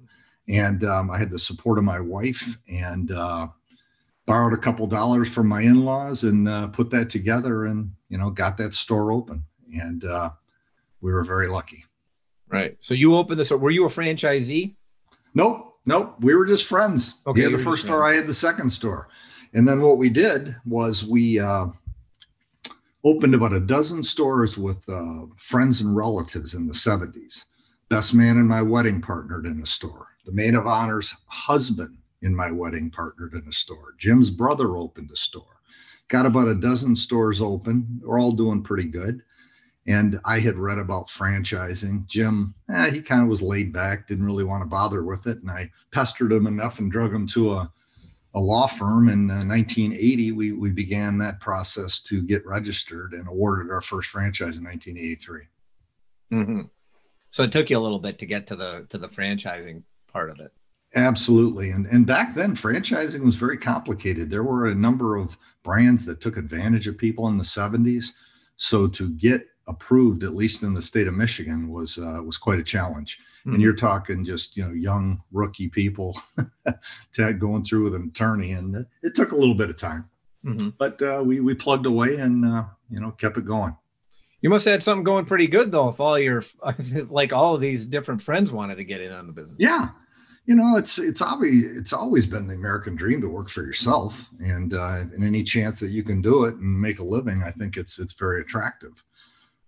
And 0.48 0.84
um, 0.84 1.12
I 1.12 1.18
had 1.18 1.30
the 1.30 1.40
support 1.40 1.78
of 1.78 1.84
my 1.84 2.00
wife 2.00 2.58
and 2.68 3.12
uh, 3.12 3.48
borrowed 4.26 4.54
a 4.54 4.62
couple 4.62 4.86
dollars 4.88 5.32
from 5.32 5.48
my 5.48 5.62
in-laws 5.62 6.24
and 6.24 6.48
uh, 6.48 6.68
put 6.68 6.90
that 6.92 7.10
together 7.10 7.66
and 7.66 7.92
you 8.10 8.18
know 8.18 8.30
got 8.30 8.58
that 8.58 8.74
store 8.74 9.12
open. 9.12 9.44
And 9.74 10.04
uh, 10.04 10.32
we 11.02 11.12
were 11.12 11.24
very 11.24 11.48
lucky. 11.48 11.86
Right. 12.48 12.78
So 12.80 12.96
you 12.96 13.16
opened 13.16 13.40
this 13.40 13.52
were 13.52 13.70
you 13.70 13.86
a 13.86 13.90
franchisee? 13.90 14.76
Nope. 15.36 15.78
Nope. 15.86 16.16
We 16.20 16.36
were 16.36 16.46
just 16.46 16.66
friends. 16.66 17.16
Okay 17.28 17.42
he 17.42 17.44
had 17.46 17.54
the 17.54 17.64
first 17.64 17.86
store 17.86 18.04
i 18.04 18.14
had 18.14 18.28
the 18.28 18.34
second 18.34 18.72
store. 18.72 19.08
And 19.54 19.68
then 19.68 19.82
what 19.82 19.98
we 19.98 20.10
did 20.10 20.56
was 20.66 21.06
we 21.06 21.40
uh, 21.40 21.68
opened 23.04 23.34
about 23.34 23.54
a 23.54 23.60
dozen 23.60 24.04
stores 24.04 24.58
with 24.58 24.88
uh, 24.90 25.26
friends 25.38 25.82
and 25.82 25.96
relatives 25.96 26.54
in 26.54 26.68
the 26.68 26.74
70s 26.74 27.46
best 27.90 28.14
man 28.14 28.38
and 28.38 28.48
my 28.48 28.62
wedding 28.62 29.02
partnered 29.02 29.46
in 29.46 29.62
a 29.62 29.66
store 29.66 30.10
the 30.30 30.36
maid 30.36 30.54
of 30.54 30.68
honor's 30.68 31.16
husband 31.26 31.98
in 32.22 32.36
my 32.36 32.52
wedding 32.52 32.92
partnered 32.92 33.34
in 33.34 33.48
a 33.48 33.52
store. 33.52 33.96
Jim's 33.98 34.30
brother 34.30 34.78
opened 34.78 35.10
a 35.12 35.16
store. 35.16 35.62
Got 36.08 36.26
about 36.26 36.48
a 36.48 36.56
dozen 36.56 36.96
stores 36.96 37.42
open. 37.42 38.00
We're 38.04 38.20
all 38.20 38.32
doing 38.32 38.64
pretty 38.64 38.86
good. 38.86 39.22
And 39.88 40.20
I 40.26 40.40
had 40.40 40.58
read 40.58 40.78
about 40.78 41.08
franchising. 41.08 42.06
Jim, 42.06 42.54
eh, 42.72 42.92
he 42.92 43.02
kind 43.02 43.24
of 43.24 43.28
was 43.28 43.42
laid 43.42 43.74
back, 43.74 44.08
didn't 44.08 44.26
really 44.26 44.44
want 44.44 44.62
to 44.62 44.68
bother 44.68 45.04
with 45.04 45.26
it. 45.26 45.40
And 45.40 45.50
I 45.50 45.72
pestered 45.92 46.32
him 46.32 46.46
enough 46.46 46.80
and 46.80 46.92
drug 46.92 47.14
him 47.14 47.28
to 47.30 47.54
a, 47.54 47.72
a 48.36 48.40
law 48.40 48.68
firm. 48.68 49.10
In 49.10 49.30
uh, 49.30 49.44
1980, 49.46 50.32
we, 50.34 50.52
we 50.52 50.70
began 50.70 51.18
that 51.18 51.40
process 51.40 52.00
to 52.02 52.22
get 52.22 52.46
registered 52.46 53.14
and 53.14 53.28
awarded 53.28 53.72
our 53.72 53.82
first 53.82 54.10
franchise 54.10 54.58
in 54.58 54.64
1983. 54.64 55.42
Mm-hmm. 56.32 56.62
So 57.32 57.44
it 57.44 57.52
took 57.52 57.70
you 57.70 57.78
a 57.78 57.80
little 57.80 58.00
bit 58.00 58.20
to 58.20 58.26
get 58.26 58.48
to 58.48 58.56
the 58.56 58.86
to 58.90 58.98
the 58.98 59.08
franchising 59.08 59.84
part 60.12 60.30
of 60.30 60.40
it. 60.40 60.52
Absolutely. 60.96 61.70
And, 61.70 61.86
and 61.86 62.06
back 62.06 62.34
then, 62.34 62.56
franchising 62.56 63.22
was 63.22 63.36
very 63.36 63.58
complicated. 63.58 64.30
There 64.30 64.44
were 64.44 64.68
a 64.68 64.76
number 64.76 65.18
of 65.18 65.38
brands 65.62 66.04
that 66.06 66.20
took 66.20 66.36
advantage 66.36 66.88
of 66.88 66.98
people 66.98 67.28
in 67.28 67.38
the 67.38 67.44
70s. 67.44 68.14
So 68.56 68.88
to 68.88 69.10
get 69.10 69.46
approved, 69.68 70.24
at 70.24 70.34
least 70.34 70.64
in 70.64 70.74
the 70.74 70.82
state 70.82 71.08
of 71.08 71.14
Michigan, 71.14 71.70
was 71.70 72.00
uh, 72.00 72.22
was 72.24 72.38
quite 72.38 72.60
a 72.60 72.64
challenge. 72.64 73.20
Mm-hmm. 73.40 73.54
And 73.54 73.62
you're 73.62 73.76
talking 73.76 74.26
just 74.26 74.58
you 74.58 74.66
know 74.66 74.74
young 74.74 75.24
rookie 75.32 75.70
people 75.70 76.18
to 77.14 77.34
going 77.34 77.64
through 77.64 77.86
with 77.86 77.96
an 77.96 78.10
attorney, 78.10 78.52
and 78.52 78.86
it 79.04 79.16
took 79.16 79.32
a 79.32 79.36
little 79.36 79.56
bit 79.56 79.70
of 79.70 79.78
time, 79.78 80.10
mm-hmm. 80.46 80.70
but 80.78 81.02
uh, 81.02 81.22
we 81.24 81.40
we 81.40 81.54
plugged 81.54 81.86
away 81.86 82.18
and 82.18 82.46
uh, 82.46 82.66
you 82.90 83.00
know 83.00 83.12
kept 83.12 83.38
it 83.38 83.46
going. 83.46 83.76
You 84.42 84.50
must 84.50 84.66
have 84.66 84.74
had 84.74 84.84
something 84.84 85.04
going 85.04 85.26
pretty 85.26 85.48
good 85.48 85.72
though. 85.72 85.90
If 85.90 86.00
all 86.00 86.20
your 86.20 86.44
like 87.10 87.34
all 87.34 87.56
of 87.56 87.62
these 87.62 87.86
different 87.86 88.22
friends 88.22 88.52
wanted 88.52 88.76
to 88.76 88.84
get 88.84 89.02
in 89.02 89.12
on 89.12 89.28
the 89.28 89.34
business. 89.34 89.58
Yeah, 89.58 89.90
you 90.50 90.56
know, 90.56 90.78
it's 90.78 90.98
it's 90.98 91.22
always 91.22 91.64
it's 91.78 91.94
always 91.94 92.26
been 92.26 92.48
the 92.48 92.56
American 92.56 92.96
dream 92.96 93.22
to 93.22 93.30
work 93.30 93.50
for 93.50 93.62
yourself, 93.62 94.32
and 94.40 94.74
uh, 94.74 95.04
and 95.14 95.24
any 95.24 95.44
chance 95.44 95.80
that 95.80 95.92
you 95.92 96.02
can 96.02 96.24
do 96.24 96.46
it 96.46 96.56
and 96.56 96.82
make 96.82 96.98
a 96.98 97.04
living, 97.04 97.44
I 97.44 97.52
think 97.52 97.78
it's 97.78 98.00
it's 98.00 98.14
very 98.14 98.42
attractive. 98.42 99.04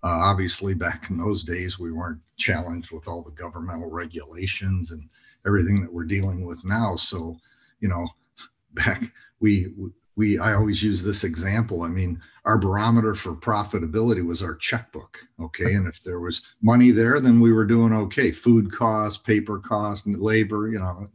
Uh, 0.04 0.20
obviously, 0.24 0.74
back 0.74 1.10
in 1.10 1.18
those 1.18 1.44
days, 1.44 1.78
we 1.78 1.92
weren't 1.92 2.20
challenged 2.38 2.92
with 2.92 3.08
all 3.08 3.22
the 3.22 3.32
governmental 3.32 3.92
regulations 3.92 4.92
and 4.92 5.08
everything 5.46 5.82
that 5.82 5.94
we're 5.94 6.06
dealing 6.06 6.46
with 6.46 6.64
now. 6.66 6.96
So, 6.96 7.38
you 7.80 7.90
know, 7.90 8.08
back 8.74 9.12
we 9.40 9.74
we 10.16 10.40
I 10.40 10.54
always 10.54 10.82
use 10.82 11.04
this 11.04 11.24
example. 11.24 11.84
I 11.84 11.90
mean, 11.90 12.22
our 12.46 12.58
barometer 12.58 13.16
for 13.16 13.36
profitability 13.36 14.26
was 14.26 14.42
our 14.42 14.56
checkbook. 14.56 15.20
Okay. 15.40 15.74
And 15.74 15.88
if 15.88 16.04
there 16.04 16.20
was 16.20 16.42
money 16.62 16.92
there, 16.92 17.20
then 17.20 17.40
we 17.40 17.54
were 17.54 17.66
doing 17.66 17.94
okay. 17.94 18.32
Food 18.32 18.72
costs, 18.72 19.22
paper 19.22 19.60
costs, 19.60 20.06
and 20.06 20.20
labor, 20.20 20.70
you 20.70 20.80
know, 20.80 21.08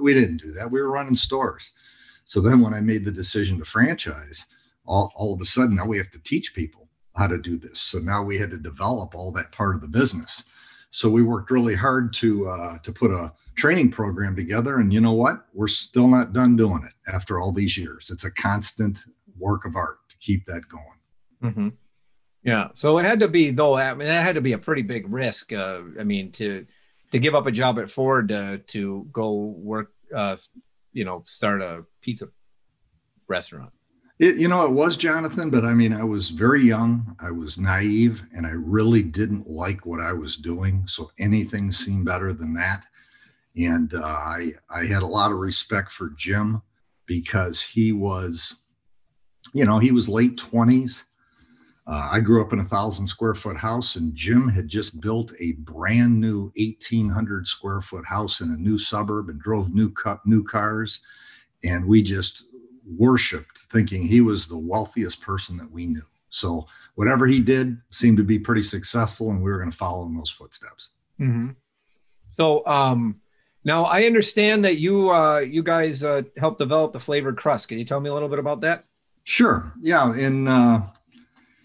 we 0.00 0.14
didn't 0.14 0.38
do 0.38 0.52
that. 0.52 0.70
We 0.70 0.80
were 0.80 0.90
running 0.90 1.16
stores. 1.16 1.72
So 2.24 2.40
then 2.40 2.60
when 2.60 2.74
I 2.74 2.80
made 2.80 3.04
the 3.04 3.10
decision 3.10 3.58
to 3.58 3.64
franchise, 3.64 4.46
all, 4.86 5.12
all 5.14 5.34
of 5.34 5.40
a 5.40 5.44
sudden 5.44 5.76
now 5.76 5.86
we 5.86 5.98
have 5.98 6.10
to 6.12 6.18
teach 6.18 6.54
people 6.54 6.81
how 7.16 7.26
to 7.26 7.38
do 7.38 7.58
this. 7.58 7.80
So 7.80 7.98
now 7.98 8.24
we 8.24 8.38
had 8.38 8.50
to 8.50 8.58
develop 8.58 9.14
all 9.14 9.32
that 9.32 9.52
part 9.52 9.74
of 9.74 9.80
the 9.80 9.88
business. 9.88 10.44
So 10.90 11.08
we 11.08 11.22
worked 11.22 11.50
really 11.50 11.74
hard 11.74 12.12
to 12.14 12.48
uh, 12.48 12.78
to 12.78 12.92
put 12.92 13.10
a 13.10 13.32
training 13.54 13.90
program 13.90 14.36
together. 14.36 14.78
And 14.78 14.92
you 14.92 15.00
know 15.00 15.12
what? 15.12 15.46
We're 15.52 15.68
still 15.68 16.08
not 16.08 16.32
done 16.32 16.56
doing 16.56 16.82
it 16.84 17.12
after 17.12 17.38
all 17.38 17.52
these 17.52 17.76
years. 17.78 18.10
It's 18.10 18.24
a 18.24 18.30
constant 18.30 19.00
work 19.38 19.64
of 19.64 19.76
art 19.76 19.98
to 20.10 20.16
keep 20.18 20.44
that 20.46 20.62
going. 20.68 21.52
Mm-hmm. 21.52 21.68
Yeah. 22.44 22.68
So 22.74 22.98
it 22.98 23.04
had 23.04 23.20
to 23.20 23.28
be 23.28 23.50
though. 23.50 23.74
I 23.76 23.94
mean, 23.94 24.08
that 24.08 24.22
had 24.22 24.34
to 24.34 24.40
be 24.40 24.52
a 24.52 24.58
pretty 24.58 24.82
big 24.82 25.10
risk. 25.10 25.52
Uh, 25.52 25.80
I 25.98 26.04
mean, 26.04 26.30
to 26.32 26.66
to 27.12 27.18
give 27.18 27.34
up 27.34 27.46
a 27.46 27.52
job 27.52 27.78
at 27.78 27.90
Ford 27.90 28.32
uh, 28.32 28.58
to 28.68 29.06
go 29.12 29.32
work, 29.56 29.92
uh, 30.14 30.36
you 30.92 31.04
know, 31.04 31.22
start 31.24 31.62
a 31.62 31.84
pizza 32.00 32.28
restaurant. 33.28 33.72
It, 34.18 34.36
you 34.36 34.48
know, 34.48 34.64
it 34.64 34.70
was 34.70 34.96
Jonathan, 34.96 35.50
but 35.50 35.64
I 35.64 35.74
mean, 35.74 35.92
I 35.92 36.04
was 36.04 36.30
very 36.30 36.64
young. 36.64 37.16
I 37.20 37.30
was 37.30 37.58
naive, 37.58 38.24
and 38.32 38.46
I 38.46 38.52
really 38.52 39.02
didn't 39.02 39.48
like 39.48 39.84
what 39.84 40.00
I 40.00 40.12
was 40.12 40.36
doing. 40.36 40.84
So 40.86 41.10
anything 41.18 41.72
seemed 41.72 42.04
better 42.04 42.32
than 42.32 42.54
that. 42.54 42.84
And 43.56 43.92
uh, 43.94 44.02
I 44.02 44.52
I 44.70 44.84
had 44.84 45.02
a 45.02 45.06
lot 45.06 45.32
of 45.32 45.38
respect 45.38 45.92
for 45.92 46.14
Jim 46.16 46.62
because 47.06 47.60
he 47.60 47.92
was 47.92 48.62
you 49.52 49.64
know, 49.64 49.78
he 49.78 49.90
was 49.90 50.08
late 50.08 50.36
20s. 50.36 51.04
Uh, 51.86 52.10
I 52.12 52.20
grew 52.20 52.40
up 52.40 52.52
in 52.52 52.60
a 52.60 52.64
thousand 52.64 53.08
square 53.08 53.34
foot 53.34 53.56
house, 53.56 53.96
and 53.96 54.14
Jim 54.14 54.48
had 54.48 54.68
just 54.68 55.00
built 55.00 55.32
a 55.40 55.52
brand 55.52 56.20
new 56.20 56.52
1,800 56.56 57.46
square 57.46 57.80
foot 57.80 58.06
house 58.06 58.40
in 58.40 58.50
a 58.50 58.56
new 58.56 58.78
suburb 58.78 59.28
and 59.28 59.40
drove 59.40 59.74
new 59.74 59.92
new 60.24 60.44
cars, 60.44 61.02
and 61.64 61.84
we 61.84 62.00
just 62.02 62.44
worshipped, 62.86 63.58
thinking 63.70 64.06
he 64.06 64.20
was 64.20 64.46
the 64.46 64.58
wealthiest 64.58 65.20
person 65.20 65.56
that 65.58 65.70
we 65.70 65.86
knew. 65.86 66.02
So 66.30 66.66
whatever 66.94 67.26
he 67.26 67.40
did 67.40 67.78
seemed 67.90 68.16
to 68.16 68.24
be 68.24 68.38
pretty 68.38 68.62
successful, 68.62 69.30
and 69.30 69.42
we 69.42 69.50
were 69.50 69.58
going 69.58 69.70
to 69.70 69.76
follow 69.76 70.06
in 70.06 70.16
those 70.16 70.30
footsteps. 70.30 70.90
Mm-hmm. 71.20 71.50
So 72.30 72.66
um, 72.66 73.20
now 73.64 73.84
I 73.84 74.04
understand 74.04 74.64
that 74.64 74.78
you 74.78 75.10
uh, 75.10 75.38
you 75.38 75.62
guys 75.62 76.02
uh, 76.02 76.22
helped 76.36 76.58
develop 76.58 76.92
the 76.92 77.00
flavored 77.00 77.36
crust. 77.36 77.68
Can 77.68 77.78
you 77.78 77.84
tell 77.84 78.00
me 78.00 78.10
a 78.10 78.14
little 78.14 78.28
bit 78.28 78.38
about 78.38 78.62
that? 78.62 78.84
Sure. 79.24 79.72
Yeah. 79.80 80.14
In 80.14 80.48
uh, 80.48 80.88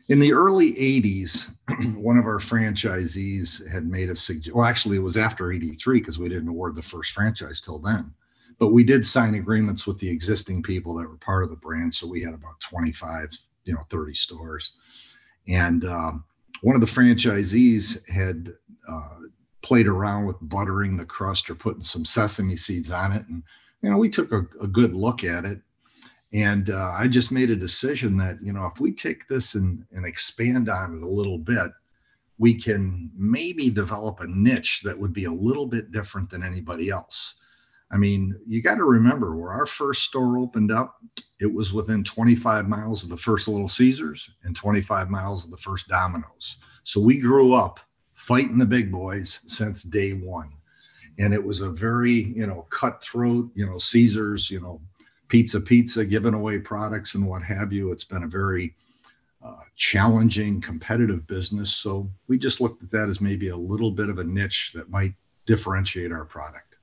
in 0.09 0.19
the 0.19 0.33
early 0.33 0.73
'80s, 0.73 1.51
one 1.97 2.17
of 2.17 2.25
our 2.25 2.39
franchisees 2.39 3.67
had 3.69 3.87
made 3.87 4.09
a 4.09 4.15
suggestion. 4.15 4.53
Well, 4.53 4.65
actually, 4.65 4.97
it 4.97 5.03
was 5.03 5.17
after 5.17 5.51
'83 5.51 5.99
because 5.99 6.19
we 6.19 6.29
didn't 6.29 6.49
award 6.49 6.75
the 6.75 6.81
first 6.81 7.11
franchise 7.11 7.61
till 7.61 7.79
then. 7.79 8.13
But 8.59 8.69
we 8.69 8.83
did 8.83 9.05
sign 9.05 9.35
agreements 9.35 9.85
with 9.85 9.99
the 9.99 10.09
existing 10.09 10.63
people 10.63 10.95
that 10.95 11.07
were 11.07 11.17
part 11.17 11.43
of 11.43 11.49
the 11.49 11.55
brand. 11.55 11.93
So 11.93 12.07
we 12.07 12.21
had 12.21 12.33
about 12.33 12.59
25, 12.59 13.29
you 13.65 13.73
know, 13.73 13.81
30 13.89 14.15
stores. 14.15 14.73
And 15.47 15.85
um, 15.85 16.23
one 16.61 16.75
of 16.75 16.81
the 16.81 16.87
franchisees 16.87 18.07
had 18.09 18.53
uh, 18.89 19.19
played 19.61 19.87
around 19.87 20.25
with 20.25 20.37
buttering 20.41 20.97
the 20.97 21.05
crust 21.05 21.49
or 21.49 21.55
putting 21.55 21.81
some 21.81 22.03
sesame 22.03 22.55
seeds 22.55 22.91
on 22.91 23.11
it. 23.11 23.25
And, 23.27 23.43
you 23.81 23.89
know, 23.91 23.97
we 23.97 24.09
took 24.09 24.31
a, 24.31 24.47
a 24.61 24.67
good 24.67 24.93
look 24.93 25.23
at 25.23 25.45
it 25.45 25.61
and 26.33 26.69
uh, 26.69 26.91
I 26.93 27.07
just 27.07 27.31
made 27.31 27.49
a 27.49 27.55
decision 27.55 28.17
that, 28.17 28.41
you 28.41 28.51
know, 28.51 28.65
if 28.65 28.79
we 28.79 28.91
take 28.91 29.27
this 29.27 29.55
and, 29.55 29.85
and 29.91 30.05
expand 30.05 30.69
on 30.69 30.97
it 30.97 31.03
a 31.03 31.09
little 31.09 31.37
bit, 31.37 31.71
we 32.37 32.53
can 32.53 33.09
maybe 33.15 33.69
develop 33.69 34.19
a 34.19 34.27
niche 34.27 34.81
that 34.83 34.97
would 34.97 35.13
be 35.13 35.25
a 35.25 35.31
little 35.31 35.65
bit 35.65 35.91
different 35.91 36.29
than 36.29 36.43
anybody 36.43 36.89
else. 36.89 37.35
I 37.91 37.97
mean, 37.97 38.35
you 38.45 38.61
got 38.61 38.75
to 38.75 38.83
remember 38.83 39.35
where 39.35 39.51
our 39.51 39.65
first 39.65 40.03
store 40.03 40.37
opened 40.37 40.71
up, 40.71 40.97
it 41.39 41.51
was 41.51 41.71
within 41.71 42.03
25 42.03 42.67
miles 42.67 43.03
of 43.03 43.09
the 43.09 43.17
first 43.17 43.47
Little 43.47 43.69
Caesars 43.69 44.29
and 44.43 44.55
25 44.55 45.09
miles 45.09 45.45
of 45.45 45.51
the 45.51 45.57
first 45.57 45.87
Domino's. 45.87 46.57
So 46.83 46.99
we 46.99 47.17
grew 47.17 47.53
up 47.53 47.79
fighting 48.13 48.57
the 48.57 48.65
big 48.65 48.91
boys 48.91 49.41
since 49.47 49.83
day 49.83 50.11
one. 50.11 50.51
And 51.19 51.33
it 51.33 51.43
was 51.43 51.61
a 51.61 51.69
very, 51.69 52.11
you 52.11 52.45
know, 52.45 52.67
cutthroat, 52.69 53.49
you 53.55 53.65
know, 53.65 53.77
Caesars, 53.77 54.51
you 54.51 54.59
know, 54.59 54.81
pizza 55.27 55.59
pizza 55.59 56.05
giving 56.05 56.33
away 56.33 56.57
products 56.57 57.15
and 57.15 57.25
what 57.25 57.43
have 57.43 57.73
you 57.73 57.91
it's 57.91 58.03
been 58.03 58.23
a 58.23 58.27
very 58.27 58.73
uh, 59.43 59.61
challenging 59.75 60.59
competitive 60.61 61.25
business 61.27 61.73
so 61.73 62.09
we 62.27 62.37
just 62.37 62.61
looked 62.61 62.81
at 62.83 62.89
that 62.89 63.09
as 63.09 63.21
maybe 63.21 63.49
a 63.49 63.55
little 63.55 63.91
bit 63.91 64.09
of 64.09 64.19
a 64.19 64.23
niche 64.23 64.71
that 64.73 64.89
might 64.89 65.13
differentiate 65.45 66.11
our 66.11 66.25
product 66.25 66.76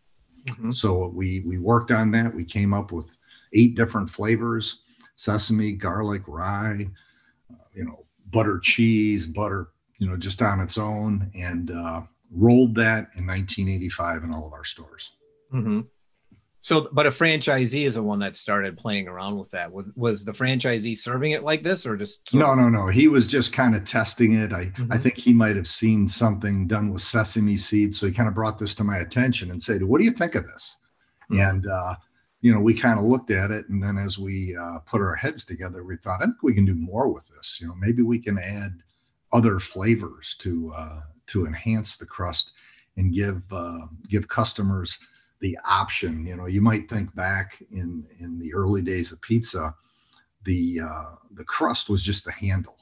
mm-hmm. 0.47 0.71
so 0.71 1.09
we 1.09 1.41
we 1.41 1.59
worked 1.59 1.91
on 1.91 2.11
that 2.11 2.35
we 2.35 2.45
came 2.45 2.73
up 2.73 2.93
with 2.93 3.17
eight 3.55 3.75
different 3.75 4.09
flavors 4.09 4.83
sesame 5.17 5.73
garlic 5.73 6.23
rye 6.27 6.89
uh, 7.53 7.57
you 7.75 7.85
know 7.85 8.05
butter 8.31 8.59
cheese 8.59 9.27
butter 9.27 9.69
you 9.99 10.09
know 10.09 10.17
just 10.17 10.43
on 10.43 10.61
its 10.61 10.79
own 10.79 11.31
and 11.35 11.71
uh, 11.71 12.03
rolled 12.31 12.75
that 12.75 13.11
in 13.17 13.27
1985 13.27 14.25
in 14.25 14.33
all 14.33 14.47
of 14.47 14.53
our 14.53 14.65
stores 14.65 15.13
mm-hmm. 15.53 15.81
So, 16.65 16.89
but 16.93 17.05
a 17.05 17.11
franchisee 17.11 17.85
is 17.85 17.97
the 17.97 18.03
one 18.03 18.21
that 18.21 18.35
started 18.35 18.79
playing 18.79 19.07
around 19.07 19.37
with 19.37 19.51
that. 19.51 19.71
Was, 19.71 19.85
was 19.97 20.25
the 20.25 20.33
franchisee 20.33 20.97
serving 20.97 21.33
it 21.33 21.43
like 21.43 21.63
this, 21.63 21.85
or 21.85 21.95
just 21.95 22.33
no, 22.33 22.55
no, 22.55 22.71
no? 22.71 22.87
He 22.87 23.07
was 23.07 23.27
just 23.27 23.53
kind 23.53 23.75
of 23.75 23.85
testing 23.85 24.33
it. 24.33 24.51
I, 24.51 24.65
mm-hmm. 24.65 24.91
I 24.91 24.97
think 24.97 25.19
he 25.19 25.35
might 25.35 25.57
have 25.57 25.67
seen 25.67 26.09
something 26.09 26.67
done 26.67 26.91
with 26.91 27.03
sesame 27.03 27.59
seeds, 27.59 28.01
so 28.01 28.07
he 28.07 28.15
kind 28.15 28.31
of 28.31 28.35
brought 28.35 28.59
this 28.59 28.75
to 28.77 28.85
my 28.85 28.97
attention 28.97 29.51
and 29.51 29.63
said, 29.63 29.83
"What 29.83 29.99
do 29.99 30.07
you 30.07 30.11
think 30.11 30.37
of 30.37 30.47
this?" 30.47 30.79
Mm-hmm. 31.31 31.43
And 31.43 31.67
uh, 31.67 31.97
you 32.41 32.55
know, 32.55 32.63
we 32.63 32.73
kind 32.73 32.99
of 32.99 33.05
looked 33.05 33.31
at 33.31 33.51
it, 33.51 33.69
and 33.69 33.83
then 33.83 33.99
as 33.99 34.19
we 34.19 34.57
uh, 34.57 34.79
put 34.87 35.03
our 35.03 35.17
heads 35.17 35.45
together, 35.45 35.85
we 35.85 35.99
thought, 35.99 36.23
"I 36.23 36.25
think 36.25 36.43
we 36.43 36.55
can 36.55 36.65
do 36.65 36.75
more 36.75 37.13
with 37.13 37.29
this. 37.29 37.59
You 37.61 37.69
know, 37.69 37.75
maybe 37.75 38.01
we 38.01 38.19
can 38.19 38.39
add 38.39 38.83
other 39.35 39.61
flavors 39.61 40.35
to 40.39 40.73
uh, 40.75 41.01
to 41.27 41.45
enhance 41.45 41.99
the 41.99 42.07
crust 42.07 42.53
and 42.97 43.13
give 43.13 43.43
uh, 43.53 43.81
give 44.09 44.29
customers." 44.29 44.99
The 45.45 45.59
option. 45.69 46.27
You 46.27 46.37
know, 46.37 46.47
you 46.47 46.63
might 46.63 46.89
think 46.89 47.15
back 47.15 47.63
in 47.71 48.07
in 48.19 48.39
the 48.39 48.55
early 48.55 48.81
days 48.81 49.13
of 49.13 49.21
pizza, 49.21 49.75
the 50.45 50.81
uh, 50.81 51.11
the 51.33 51.45
crust 51.45 51.91
was 51.91 52.03
just 52.03 52.25
the 52.25 52.33
handle. 52.33 52.79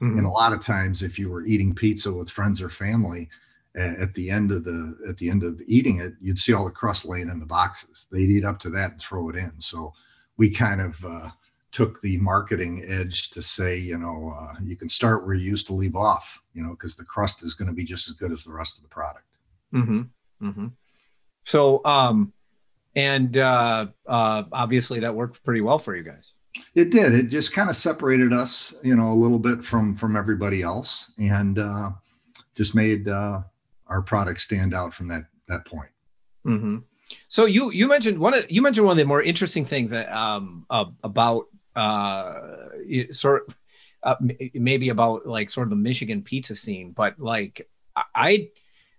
Mm-hmm. 0.00 0.16
And 0.16 0.26
a 0.26 0.30
lot 0.30 0.54
of 0.54 0.62
times, 0.62 1.02
if 1.02 1.18
you 1.18 1.28
were 1.28 1.44
eating 1.44 1.74
pizza 1.74 2.10
with 2.10 2.30
friends 2.30 2.62
or 2.62 2.70
family, 2.70 3.28
at 3.74 4.14
the 4.14 4.30
end 4.30 4.50
of 4.50 4.64
the 4.64 4.96
at 5.06 5.18
the 5.18 5.28
end 5.28 5.42
of 5.42 5.60
eating 5.66 6.00
it, 6.00 6.14
you'd 6.22 6.38
see 6.38 6.54
all 6.54 6.64
the 6.64 6.70
crust 6.70 7.04
laying 7.04 7.28
in 7.28 7.38
the 7.38 7.44
boxes. 7.44 8.08
They'd 8.10 8.30
eat 8.30 8.46
up 8.46 8.58
to 8.60 8.70
that 8.70 8.92
and 8.92 9.00
throw 9.02 9.28
it 9.28 9.36
in. 9.36 9.52
So 9.58 9.92
we 10.38 10.48
kind 10.48 10.80
of 10.80 11.04
uh, 11.04 11.28
took 11.70 12.00
the 12.00 12.16
marketing 12.16 12.82
edge 12.88 13.28
to 13.32 13.42
say, 13.42 13.76
you 13.76 13.98
know, 13.98 14.34
uh, 14.40 14.54
you 14.64 14.74
can 14.74 14.88
start 14.88 15.26
where 15.26 15.34
you 15.34 15.50
used 15.50 15.66
to 15.66 15.74
leave 15.74 15.96
off, 15.96 16.40
you 16.54 16.62
know, 16.62 16.70
because 16.70 16.96
the 16.96 17.04
crust 17.04 17.44
is 17.44 17.52
going 17.52 17.68
to 17.68 17.74
be 17.74 17.84
just 17.84 18.08
as 18.08 18.14
good 18.14 18.32
as 18.32 18.44
the 18.44 18.52
rest 18.52 18.78
of 18.78 18.82
the 18.84 18.88
product. 18.88 19.36
Mm-hmm. 19.74 20.00
Mm-hmm. 20.42 20.68
So, 21.50 21.80
um, 21.84 22.32
and 22.94 23.36
uh, 23.36 23.88
uh, 24.06 24.44
obviously 24.52 25.00
that 25.00 25.12
worked 25.12 25.42
pretty 25.42 25.60
well 25.60 25.80
for 25.80 25.96
you 25.96 26.04
guys. 26.04 26.30
It 26.76 26.92
did. 26.92 27.12
It 27.12 27.24
just 27.24 27.52
kind 27.52 27.68
of 27.68 27.74
separated 27.74 28.32
us, 28.32 28.72
you 28.84 28.94
know, 28.94 29.10
a 29.10 29.14
little 29.14 29.40
bit 29.40 29.64
from 29.64 29.96
from 29.96 30.14
everybody 30.14 30.62
else, 30.62 31.12
and 31.18 31.58
uh, 31.58 31.90
just 32.54 32.76
made 32.76 33.08
uh, 33.08 33.40
our 33.88 34.00
product 34.00 34.40
stand 34.40 34.74
out 34.74 34.94
from 34.94 35.08
that 35.08 35.24
that 35.48 35.66
point. 35.66 35.90
Mm-hmm. 36.46 36.78
So 37.26 37.46
you 37.46 37.72
you 37.72 37.88
mentioned 37.88 38.20
one 38.20 38.34
of 38.34 38.48
you 38.48 38.62
mentioned 38.62 38.86
one 38.86 38.92
of 38.92 38.98
the 38.98 39.04
more 39.04 39.22
interesting 39.22 39.64
things 39.64 39.90
that, 39.90 40.08
um, 40.12 40.66
uh, 40.70 40.84
about 41.02 41.46
uh, 41.74 42.34
sort 43.10 43.48
of 43.48 43.56
uh, 44.04 44.16
maybe 44.54 44.90
about 44.90 45.26
like 45.26 45.50
sort 45.50 45.66
of 45.66 45.70
the 45.70 45.76
Michigan 45.76 46.22
pizza 46.22 46.54
scene, 46.54 46.92
but 46.92 47.18
like 47.18 47.68
I 48.14 48.50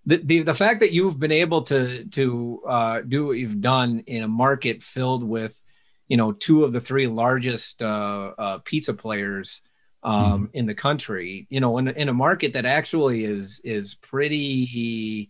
the, 0.06 0.18
the, 0.18 0.44
the 0.44 0.54
fact 0.54 0.80
that 0.80 0.92
you've 0.92 1.20
been 1.20 1.32
able 1.32 1.64
to 1.64 2.06
to 2.06 2.62
uh, 2.68 3.02
do 3.02 3.28
what 3.28 3.38
you've 3.38 3.62
done 3.62 4.04
in 4.08 4.24
a 4.24 4.28
market 4.28 4.84
filled 4.84 5.24
with 5.24 5.60
you 6.08 6.18
know 6.18 6.32
two 6.32 6.64
of 6.64 6.74
the 6.74 6.82
three 6.82 7.08
largest 7.08 7.82
uh, 7.82 8.32
uh, 8.38 8.58
pizza 8.60 8.94
players 8.94 9.62
um, 10.04 10.48
mm. 10.48 10.50
in 10.54 10.66
the 10.66 10.74
country 10.74 11.48
you 11.50 11.60
know 11.60 11.78
in, 11.78 11.88
in 11.90 12.10
a 12.10 12.14
market 12.14 12.54
that 12.54 12.66
actually 12.66 13.24
is 13.24 13.62
is 13.64 13.96
pretty 13.96 15.30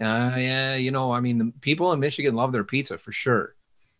uh, 0.00 0.34
yeah 0.36 0.74
you 0.74 0.90
know 0.90 1.12
I 1.12 1.20
mean 1.20 1.38
the 1.38 1.52
people 1.60 1.92
in 1.92 2.00
Michigan 2.00 2.34
love 2.34 2.52
their 2.52 2.64
pizza 2.64 2.98
for 2.98 3.12
sure 3.12 3.54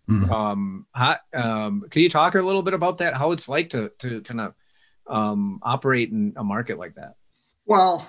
mm. 0.09 0.29
um, 0.31 0.87
how, 0.93 1.17
um 1.33 1.85
can 1.89 2.03
you 2.03 2.11
talk 2.11 2.35
a 2.35 2.43
little 2.43 2.63
bit 2.63 2.75
about 2.75 2.99
that 2.99 3.15
how 3.15 3.31
it's 3.31 3.49
like 3.49 3.71
to 3.71 3.91
to 4.01 4.23
kind 4.23 4.41
of 4.41 4.55
um, 5.07 5.61
operate 5.63 6.11
in 6.11 6.35
a 6.37 6.45
market 6.45 6.79
like 6.79 6.95
that 6.95 7.15
well 7.65 8.07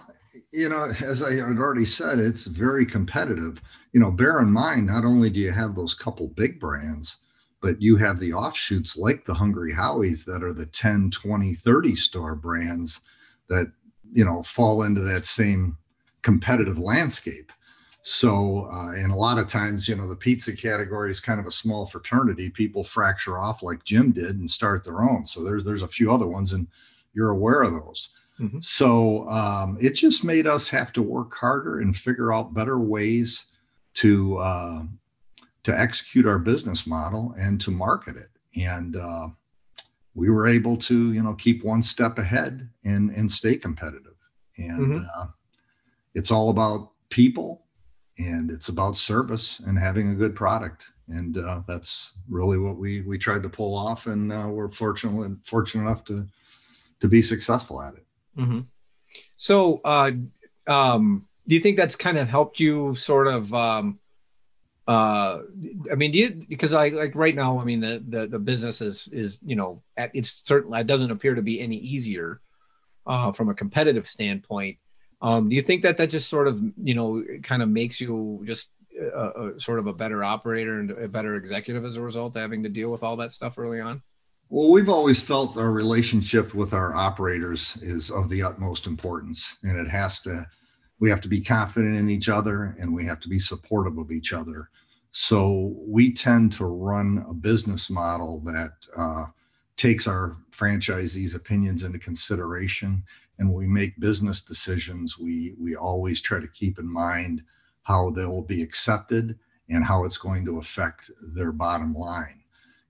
you 0.52 0.70
know, 0.70 0.92
as 1.02 1.24
I 1.24 1.34
had 1.34 1.58
already 1.58 1.86
said, 1.86 2.20
it's 2.20 2.48
very 2.48 2.86
competitive. 2.86 3.62
You 3.94 4.00
know, 4.00 4.12
bear 4.12 4.40
in 4.40 4.52
mind, 4.52 4.88
not 4.88 5.06
only 5.06 5.30
do 5.30 5.40
you 5.40 5.52
have 5.52 5.76
those 5.76 5.94
couple 5.94 6.28
big 6.28 6.60
brands, 6.60 7.18
but 7.62 7.82
you 7.82 7.98
have 7.98 8.20
the 8.20 8.34
offshoots 8.34 8.98
like 8.98 9.26
the 9.26 9.36
Hungry 9.36 9.74
Howie's 9.74 10.26
that 10.26 10.44
are 10.44 10.54
the 10.54 10.66
10, 10.66 11.12
20, 11.12 11.54
30 11.54 11.96
store 11.96 12.36
brands 12.36 13.02
that, 13.50 13.72
you 14.12 14.26
know, 14.26 14.44
fall 14.44 14.84
into 14.84 15.02
that 15.02 15.26
same 15.26 15.78
competitive 16.22 16.80
landscape. 16.80 17.52
So, 18.04 18.68
uh, 18.72 18.94
and 18.94 19.12
a 19.12 19.16
lot 19.16 19.38
of 19.38 19.48
times, 19.48 19.88
you 19.88 19.96
know, 19.96 20.08
the 20.08 20.16
pizza 20.16 20.56
category 20.56 21.12
is 21.12 21.20
kind 21.20 21.40
of 21.40 21.46
a 21.46 21.52
small 21.52 21.86
fraternity. 21.86 22.50
People 22.50 22.84
fracture 22.84 23.38
off 23.38 23.62
like 23.62 23.84
Jim 23.84 24.12
did 24.12 24.40
and 24.40 24.50
start 24.50 24.84
their 24.84 25.04
own. 25.04 25.28
So 25.28 25.44
there's 25.44 25.64
there's 25.64 25.84
a 25.84 25.88
few 25.88 26.12
other 26.12 26.26
ones, 26.26 26.52
and 26.52 26.68
you're 27.14 27.30
aware 27.30 27.62
of 27.62 27.74
those. 27.74 28.10
Mm-hmm. 28.42 28.60
So 28.62 29.28
um, 29.30 29.78
it 29.80 29.92
just 29.92 30.24
made 30.24 30.48
us 30.48 30.68
have 30.70 30.92
to 30.94 31.02
work 31.02 31.36
harder 31.36 31.80
and 31.80 31.96
figure 31.96 32.34
out 32.34 32.54
better 32.54 32.80
ways 32.80 33.46
to 33.96 34.38
uh, 34.38 34.84
to 35.64 35.80
execute 35.80 36.26
our 36.26 36.40
business 36.40 36.88
model 36.88 37.36
and 37.38 37.62
to 37.62 37.70
market 37.72 38.16
it. 38.16 38.30
And 38.60 38.96
uh, 38.96 39.28
we 40.16 40.30
were 40.30 40.48
able 40.48 40.76
to, 40.78 41.14
you 41.14 41.22
know, 41.22 41.34
keep 41.36 41.64
one 41.64 41.84
step 41.84 42.18
ahead 42.18 42.68
and 42.84 43.12
and 43.12 43.30
stay 43.30 43.58
competitive. 43.58 44.16
And 44.58 44.88
mm-hmm. 44.88 45.06
uh, 45.16 45.28
it's 46.16 46.32
all 46.32 46.50
about 46.50 46.92
people, 47.10 47.66
and 48.18 48.50
it's 48.50 48.70
about 48.70 48.98
service 48.98 49.60
and 49.60 49.78
having 49.78 50.10
a 50.10 50.16
good 50.16 50.36
product. 50.36 50.88
And 51.08 51.38
uh, 51.38 51.62
that's 51.68 52.14
really 52.28 52.58
what 52.58 52.78
we 52.78 53.02
we 53.02 53.20
tried 53.20 53.44
to 53.44 53.50
pull 53.50 53.76
off, 53.76 54.08
and 54.08 54.34
uh, 54.34 54.48
we're 54.50 54.70
fortunate 54.70 55.38
fortunate 55.46 55.84
enough 55.84 56.04
to 56.06 56.26
to 57.02 57.08
be 57.08 57.22
successful 57.22 57.82
at 57.82 57.94
it. 57.94 58.06
Mm-hmm. 58.38 58.62
So, 59.38 59.82
uh, 59.84 60.12
um, 60.68 61.28
do 61.48 61.56
you 61.56 61.62
think 61.62 61.78
that's 61.78 61.96
kind 61.96 62.18
of 62.18 62.28
helped 62.28 62.60
you 62.60 62.96
sort 62.96 63.28
of? 63.28 63.54
Um, 63.54 64.00
uh, 64.88 65.40
I 65.92 65.96
mean, 65.96 66.12
do 66.12 66.20
you 66.20 66.46
because 66.48 66.74
I 66.74 66.90
like 66.90 67.16
right 67.16 67.36
now? 67.36 67.60
I 67.60 67.64
mean, 67.64 67.80
the 67.80 68.04
the, 68.08 68.28
the 68.28 68.40
business 68.40 68.82
is 68.82 69.08
is 69.12 69.38
you 69.46 69.56
know 69.56 69.82
it's 69.98 70.42
certainly 70.46 70.80
it 70.82 70.88
doesn't 70.88 71.12
appear 71.12 71.36
to 71.36 71.42
be 71.42 71.60
any 71.60 71.78
easier 71.78 72.42
uh, 73.06 73.32
from 73.32 73.50
a 73.50 73.54
competitive 73.54 74.08
standpoint. 74.08 74.78
Um, 75.22 75.50
do 75.50 75.56
you 75.56 75.62
think 75.62 75.84
that 75.84 75.98
that 75.98 76.10
just 76.10 76.30
sort 76.30 76.48
of 76.48 76.62
you 76.82 76.96
know 76.96 77.24
kind 77.44 77.62
of 77.62 77.70
makes 77.70 78.02
you 78.02 78.44
just 78.46 78.70
uh, 79.02 79.18
uh, 79.18 79.60
sort 79.60 79.80
of 79.80 79.88
a 79.88 79.94
better 79.94 80.24
operator 80.24 80.80
and 80.80 80.92
a 80.92 81.08
better 81.08 81.36
executive 81.36 81.86
as 81.86 81.96
a 81.96 82.02
result 82.02 82.36
of 82.36 82.42
having 82.42 82.64
to 82.64 82.70
deal 82.70 82.92
with 82.92 83.04
all 83.04 83.18
that 83.18 83.32
stuff 83.32 83.58
early 83.58 83.80
on? 83.80 84.02
Well, 84.54 84.70
we've 84.70 84.90
always 84.90 85.24
felt 85.24 85.56
our 85.56 85.72
relationship 85.72 86.54
with 86.54 86.74
our 86.74 86.94
operators 86.94 87.78
is 87.82 88.12
of 88.12 88.28
the 88.28 88.44
utmost 88.44 88.86
importance, 88.86 89.56
and 89.64 89.78
it 89.78 89.90
has 89.90 90.20
to. 90.24 90.46
We 91.00 91.10
have 91.10 91.22
to 91.22 91.30
be 91.30 91.42
confident 91.42 91.96
in 91.96 92.10
each 92.10 92.28
other, 92.28 92.76
and 92.78 92.94
we 92.94 93.06
have 93.06 93.22
to 93.22 93.30
be 93.30 93.40
supportive 93.40 93.98
of 93.98 94.12
each 94.12 94.34
other. 94.34 94.70
So 95.12 95.74
we 95.88 96.12
tend 96.12 96.52
to 96.54 96.66
run 96.66 97.26
a 97.30 97.34
business 97.34 97.90
model 97.90 98.42
that 98.42 98.72
uh, 98.98 99.28
takes 99.78 100.06
our 100.06 100.36
franchisees' 100.52 101.34
opinions 101.34 101.84
into 101.84 101.98
consideration, 101.98 103.06
and 103.40 103.48
when 103.48 103.58
we 103.58 103.74
make 103.74 104.02
business 104.02 104.42
decisions, 104.42 105.18
we 105.18 105.56
we 105.58 105.78
always 105.78 106.22
try 106.22 106.42
to 106.42 106.48
keep 106.50 106.78
in 106.78 106.92
mind 106.92 107.42
how 107.84 108.10
they 108.10 108.26
will 108.26 108.44
be 108.44 108.62
accepted 108.62 109.40
and 109.70 109.86
how 109.86 110.04
it's 110.04 110.18
going 110.18 110.44
to 110.44 110.58
affect 110.58 111.10
their 111.22 111.54
bottom 111.54 111.94
line 111.94 112.42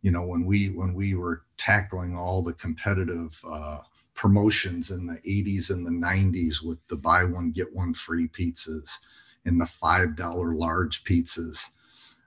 you 0.01 0.11
know 0.11 0.25
when 0.25 0.45
we 0.45 0.69
when 0.69 0.93
we 0.93 1.13
were 1.13 1.43
tackling 1.61 2.17
all 2.17 2.41
the 2.41 2.53
competitive 2.53 3.39
uh, 3.47 3.79
promotions 4.15 4.89
in 4.89 5.05
the 5.05 5.17
80s 5.17 5.69
and 5.69 5.85
the 5.85 5.91
90s 5.91 6.63
with 6.63 6.79
the 6.87 6.95
buy 6.95 7.23
one 7.23 7.51
get 7.51 7.73
one 7.73 7.93
free 7.93 8.27
pizzas 8.27 8.97
and 9.45 9.61
the 9.61 9.65
five 9.65 10.15
dollar 10.15 10.55
large 10.55 11.03
pizzas. 11.03 11.69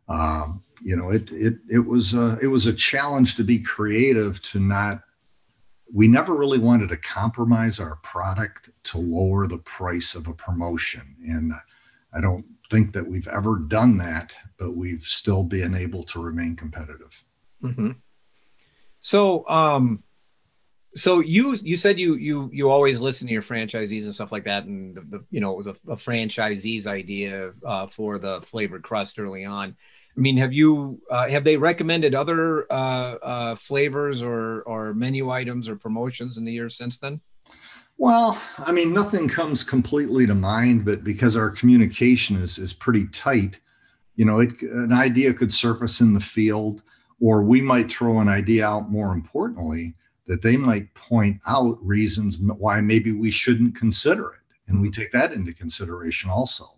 Um, 0.09 0.62
you 0.83 0.97
know 0.97 1.11
it 1.11 1.33
it 1.33 1.55
it 1.68 1.79
was 1.79 2.14
a, 2.14 2.38
it 2.40 2.47
was 2.47 2.66
a 2.66 2.73
challenge 2.73 3.37
to 3.37 3.44
be 3.44 3.59
creative 3.59 4.40
to 4.42 4.61
not 4.61 5.03
we 5.92 6.09
never 6.09 6.35
really 6.35 6.59
wanted 6.59 6.90
to 6.90 6.97
compromise 6.97 7.81
our 7.81 7.97
product 7.97 8.70
to 8.85 8.99
lower 8.99 9.47
the 9.47 9.59
price 9.59 10.14
of 10.14 10.29
a 10.29 10.35
promotion. 10.35 11.16
And 11.29 11.53
i 12.12 12.20
don't 12.20 12.44
think 12.70 12.92
that 12.92 13.07
we've 13.07 13.29
ever 13.29 13.59
done 13.59 13.97
that 13.99 14.35
but 14.59 14.77
we've 14.77 15.03
still 15.03 15.42
been 15.42 15.75
able 15.75 16.05
to 16.05 16.23
remain 16.23 16.55
competitive. 16.55 17.25
Mm-hmm. 17.62 17.90
So, 19.05 19.47
um, 19.51 20.03
so 20.97 21.21
you 21.21 21.57
you 21.62 21.77
said 21.77 22.01
you 22.01 22.14
you 22.14 22.49
you 22.55 22.71
always 22.71 23.03
listen 23.03 23.27
to 23.27 23.33
your 23.35 23.43
franchisees 23.43 24.05
and 24.05 24.14
stuff 24.14 24.33
like 24.33 24.45
that, 24.45 24.64
and 24.64 24.97
the, 24.97 25.03
the 25.03 25.25
you 25.31 25.40
know 25.40 25.53
it 25.53 25.59
was 25.59 25.67
a, 25.67 25.77
a 25.88 25.97
franchisee's 25.97 26.87
idea 26.87 27.53
uh, 27.67 27.87
for 27.87 28.19
the 28.19 28.40
flavored 28.43 28.83
crust 28.83 29.19
early 29.19 29.45
on. 29.45 29.77
I 30.17 30.21
mean, 30.21 30.38
have 30.38 30.55
you 30.55 31.03
uh, 31.11 31.29
have 31.29 31.45
they 31.45 31.59
recommended 31.59 32.14
other 32.14 32.67
uh, 32.73 33.17
uh, 33.23 33.55
flavors 33.57 34.23
or 34.23 34.62
or 34.62 34.95
menu 34.95 35.31
items 35.31 35.69
or 35.69 35.77
promotions 35.77 36.38
in 36.38 36.47
the 36.47 36.53
years 36.53 36.75
since 36.75 36.99
then? 36.99 37.21
Well, 37.99 38.40
I 38.59 38.73
mean, 38.73 38.95
nothing 38.95 39.29
comes 39.29 39.64
completely 39.64 40.27
to 40.27 40.35
mind, 40.35 40.87
but 40.87 41.05
because 41.05 41.37
our 41.37 41.51
communication 41.51 42.38
is 42.38 42.57
is 42.57 42.73
pretty 42.73 43.07
tight, 43.09 43.61
you 44.17 44.25
know, 44.25 44.40
it, 44.40 44.62
an 44.62 44.95
idea 44.95 45.35
could 45.35 45.53
surface 45.53 46.01
in 46.01 46.14
the 46.14 46.21
field 46.21 46.83
or 47.20 47.44
we 47.44 47.61
might 47.61 47.90
throw 47.90 48.20
an 48.20 48.29
idea 48.29 48.66
out 48.66 48.90
more 48.90 49.12
importantly 49.12 49.94
that 50.27 50.42
they 50.42 50.57
might 50.57 50.94
point 50.94 51.38
out 51.46 51.79
reasons 51.85 52.38
why 52.38 52.81
maybe 52.81 53.12
we 53.12 53.31
shouldn't 53.31 53.77
consider 53.77 54.29
it. 54.29 54.40
And 54.66 54.81
we 54.81 54.88
mm-hmm. 54.88 55.00
take 55.00 55.12
that 55.12 55.33
into 55.33 55.53
consideration 55.53 56.31
also. 56.31 56.70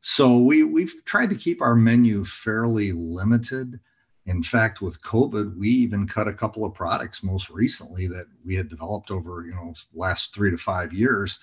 So 0.00 0.38
we 0.38 0.62
we've 0.62 0.94
tried 1.04 1.28
to 1.30 1.36
keep 1.36 1.60
our 1.60 1.76
menu 1.76 2.24
fairly 2.24 2.92
limited. 2.92 3.80
In 4.26 4.42
fact 4.42 4.80
with 4.80 5.02
covid 5.02 5.56
we 5.56 5.68
even 5.68 6.06
cut 6.06 6.28
a 6.28 6.32
couple 6.32 6.64
of 6.64 6.74
products 6.74 7.22
most 7.22 7.50
recently 7.50 8.06
that 8.06 8.26
we 8.44 8.54
had 8.54 8.68
developed 8.68 9.10
over 9.10 9.44
you 9.44 9.52
know 9.52 9.74
last 9.92 10.34
3 10.34 10.52
to 10.52 10.56
5 10.56 10.92
years 10.92 11.40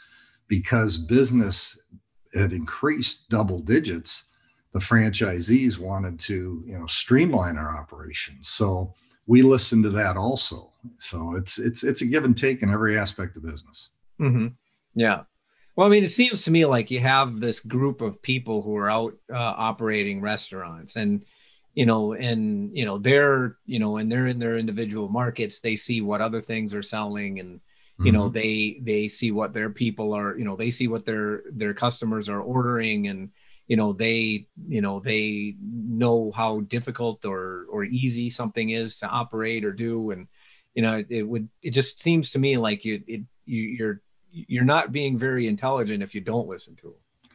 because 0.47 0.97
business 0.97 1.79
had 2.33 2.53
increased 2.53 3.29
double 3.29 3.59
digits 3.59 4.26
the 4.77 4.85
franchisees 4.85 5.79
wanted 5.79 6.19
to 6.19 6.63
you 6.65 6.77
know 6.77 6.85
streamline 6.85 7.57
our 7.57 7.75
operations. 7.75 8.49
So 8.49 8.93
we 9.25 9.41
listened 9.41 9.83
to 9.85 9.89
that 9.91 10.17
also. 10.17 10.71
So 10.99 11.35
it's 11.35 11.57
it's 11.57 11.83
it's 11.83 12.03
a 12.03 12.05
give 12.05 12.25
and 12.25 12.37
take 12.37 12.61
in 12.61 12.69
every 12.69 12.97
aspect 12.97 13.35
of 13.37 13.43
business. 13.43 13.89
Mm-hmm. 14.19 14.47
yeah. 14.93 15.23
Well 15.75 15.87
i 15.87 15.89
mean 15.91 16.03
it 16.03 16.09
seems 16.09 16.43
to 16.43 16.51
me 16.51 16.65
like 16.65 16.89
you 16.89 16.99
have 16.99 17.39
this 17.39 17.59
group 17.59 18.01
of 18.01 18.21
people 18.21 18.61
who 18.63 18.75
are 18.75 18.89
out 18.89 19.13
uh, 19.31 19.53
operating 19.69 20.21
restaurants 20.21 20.95
and 20.95 21.23
you 21.75 21.85
know 21.85 22.13
and 22.13 22.75
you 22.75 22.83
know 22.83 22.97
they're 22.97 23.57
you 23.67 23.77
know 23.77 23.97
and 23.97 24.11
they're 24.11 24.27
in 24.27 24.39
their 24.39 24.57
individual 24.57 25.07
markets. 25.07 25.61
They 25.61 25.75
see 25.75 26.01
what 26.01 26.21
other 26.21 26.41
things 26.41 26.73
are 26.73 26.83
selling 26.83 27.39
and 27.39 27.61
you 27.99 28.11
know 28.11 28.25
mm-hmm. 28.25 28.33
they 28.33 28.79
they 28.83 29.07
see 29.07 29.31
what 29.31 29.53
their 29.53 29.71
people 29.71 30.13
are 30.13 30.37
you 30.37 30.45
know 30.45 30.55
they 30.55 30.69
see 30.69 30.87
what 30.87 31.03
their 31.03 31.41
their 31.51 31.73
customers 31.73 32.29
are 32.29 32.41
ordering 32.41 33.07
and 33.07 33.31
you 33.67 33.75
know 33.75 33.93
they 33.93 34.47
you 34.67 34.81
know 34.81 34.99
they 34.99 35.55
know 35.61 36.31
how 36.35 36.61
difficult 36.61 37.25
or 37.25 37.65
or 37.69 37.83
easy 37.83 38.29
something 38.29 38.69
is 38.69 38.97
to 38.97 39.07
operate 39.07 39.65
or 39.65 39.71
do 39.71 40.11
and 40.11 40.27
you 40.77 40.83
know, 40.83 40.97
it, 40.97 41.07
it 41.09 41.23
would. 41.23 41.49
It 41.63 41.71
just 41.71 42.03
seems 42.03 42.29
to 42.31 42.39
me 42.39 42.55
like 42.55 42.85
you, 42.85 43.01
it, 43.07 43.21
you, 43.45 43.61
you're, 43.63 44.01
you're 44.31 44.63
not 44.63 44.91
being 44.91 45.17
very 45.17 45.47
intelligent 45.47 46.03
if 46.03 46.13
you 46.13 46.21
don't 46.21 46.47
listen 46.47 46.75
to 46.75 46.83
them. 46.83 47.31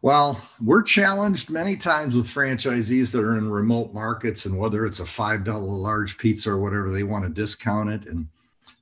Well, 0.00 0.40
we're 0.64 0.80
challenged 0.80 1.50
many 1.50 1.76
times 1.76 2.14
with 2.14 2.24
franchisees 2.24 3.12
that 3.12 3.22
are 3.22 3.36
in 3.36 3.50
remote 3.50 3.92
markets, 3.92 4.46
and 4.46 4.58
whether 4.58 4.86
it's 4.86 5.00
a 5.00 5.04
five 5.04 5.44
dollar 5.44 5.66
large 5.66 6.16
pizza 6.16 6.52
or 6.52 6.58
whatever, 6.58 6.90
they 6.90 7.02
want 7.02 7.24
to 7.24 7.28
discount 7.28 7.90
it, 7.90 8.06
and 8.06 8.26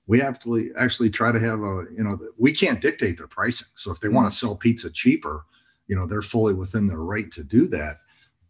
we 0.07 0.21
have 0.21 0.39
to 0.41 0.73
actually 0.79 1.11
try 1.11 1.33
to 1.33 1.41
have 1.41 1.59
a 1.59 1.87
you 1.97 2.05
know 2.05 2.21
we 2.37 2.53
can't 2.53 2.81
dictate 2.81 3.19
their 3.19 3.27
pricing. 3.27 3.67
So 3.75 3.91
if 3.91 3.99
they 3.99 4.09
want 4.09 4.29
to 4.29 4.33
mm. 4.33 4.39
sell 4.39 4.55
pizza 4.55 4.93
cheaper, 4.93 5.45
you 5.89 5.97
know 5.97 6.07
they're 6.07 6.23
fully 6.23 6.55
within 6.55 6.87
their 6.87 7.03
right 7.03 7.31
to 7.33 7.43
do 7.43 7.67
that. 7.69 7.97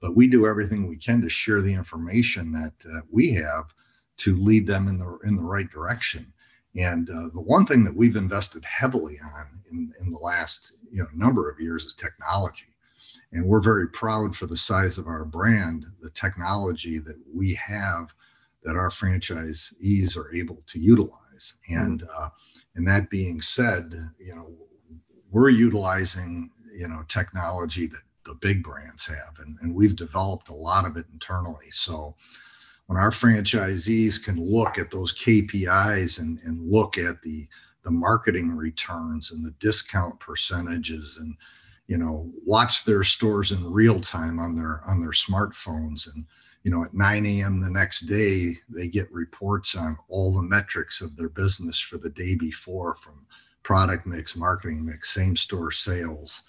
But 0.00 0.14
we 0.14 0.28
do 0.28 0.46
everything 0.46 0.86
we 0.86 0.96
can 0.96 1.20
to 1.22 1.28
share 1.28 1.60
the 1.60 1.74
information 1.74 2.52
that 2.52 2.74
uh, 2.86 3.00
we 3.10 3.32
have 3.34 3.74
to 4.18 4.36
lead 4.36 4.66
them 4.66 4.88
in 4.88 4.98
the 4.98 5.18
in 5.24 5.36
the 5.36 5.42
right 5.42 5.70
direction. 5.70 6.32
And 6.76 7.10
uh, 7.10 7.30
the 7.32 7.40
one 7.40 7.66
thing 7.66 7.82
that 7.84 7.96
we've 7.96 8.16
invested 8.16 8.64
heavily 8.64 9.18
on 9.34 9.46
in, 9.70 9.92
in 10.00 10.12
the 10.12 10.18
last 10.18 10.72
you 10.90 11.02
know 11.02 11.08
number 11.14 11.50
of 11.50 11.60
years 11.60 11.84
is 11.84 11.94
technology 11.94 12.66
and 13.32 13.44
we're 13.44 13.60
very 13.60 13.88
proud 13.88 14.34
for 14.34 14.46
the 14.46 14.56
size 14.56 14.98
of 14.98 15.06
our 15.06 15.24
brand 15.24 15.86
the 16.00 16.10
technology 16.10 16.98
that 16.98 17.16
we 17.32 17.54
have 17.54 18.12
that 18.62 18.76
our 18.76 18.90
franchisees 18.90 20.16
are 20.16 20.34
able 20.34 20.62
to 20.66 20.78
utilize 20.78 21.54
and 21.68 22.02
mm-hmm. 22.02 22.24
uh, 22.24 22.28
and 22.74 22.86
that 22.86 23.10
being 23.10 23.40
said 23.40 24.10
you 24.18 24.34
know 24.34 24.50
we're 25.30 25.50
utilizing 25.50 26.50
you 26.78 26.88
know 26.88 27.02
technology 27.08 27.86
that 27.86 28.02
the 28.24 28.34
big 28.34 28.62
brands 28.62 29.06
have 29.06 29.34
and, 29.40 29.58
and 29.62 29.74
we've 29.74 29.96
developed 29.96 30.48
a 30.50 30.54
lot 30.54 30.84
of 30.84 30.96
it 30.96 31.06
internally. 31.12 31.70
So 31.70 32.14
when 32.86 32.98
our 32.98 33.10
franchisees 33.10 34.22
can 34.22 34.40
look 34.40 34.78
at 34.78 34.90
those 34.90 35.12
KPIs 35.12 36.20
and, 36.20 36.38
and 36.44 36.70
look 36.70 36.96
at 36.98 37.20
the 37.22 37.48
the 37.84 37.90
marketing 37.90 38.54
returns 38.54 39.32
and 39.32 39.44
the 39.44 39.54
discount 39.60 40.20
percentages 40.20 41.16
and 41.16 41.36
you 41.86 41.96
know 41.96 42.30
watch 42.44 42.84
their 42.84 43.02
stores 43.02 43.50
in 43.50 43.72
real 43.72 43.98
time 43.98 44.38
on 44.38 44.54
their 44.54 44.82
on 44.86 45.00
their 45.00 45.10
smartphones 45.10 46.12
and 46.12 46.26
you 46.64 46.70
know 46.70 46.84
at 46.84 46.92
9 46.92 47.26
a.m 47.26 47.60
the 47.60 47.70
next 47.70 48.00
day 48.00 48.56
they 48.68 48.88
get 48.88 49.10
reports 49.10 49.74
on 49.74 49.96
all 50.08 50.34
the 50.34 50.42
metrics 50.42 51.00
of 51.00 51.16
their 51.16 51.30
business 51.30 51.78
for 51.78 51.96
the 51.96 52.10
day 52.10 52.34
before 52.34 52.94
from 52.96 53.24
product 53.62 54.06
mix 54.06 54.36
marketing 54.36 54.84
mix 54.84 55.14
same 55.14 55.36
store 55.36 55.70
sales 55.70 56.42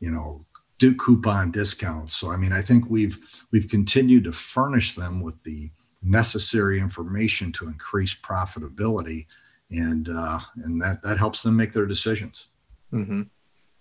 you 0.00 0.10
know 0.10 0.44
do 0.78 0.94
coupon 0.94 1.50
discounts 1.50 2.16
so 2.16 2.30
i 2.30 2.36
mean 2.36 2.52
i 2.52 2.62
think 2.62 2.84
we've 2.88 3.18
we've 3.52 3.68
continued 3.68 4.24
to 4.24 4.32
furnish 4.32 4.94
them 4.94 5.20
with 5.20 5.40
the 5.44 5.70
necessary 6.02 6.80
information 6.80 7.52
to 7.52 7.66
increase 7.66 8.14
profitability 8.14 9.26
and 9.70 10.08
uh, 10.08 10.40
and 10.64 10.80
that 10.82 11.02
that 11.02 11.18
helps 11.18 11.42
them 11.42 11.56
make 11.56 11.72
their 11.72 11.86
decisions. 11.86 12.48
Mm-hmm. 12.92 13.22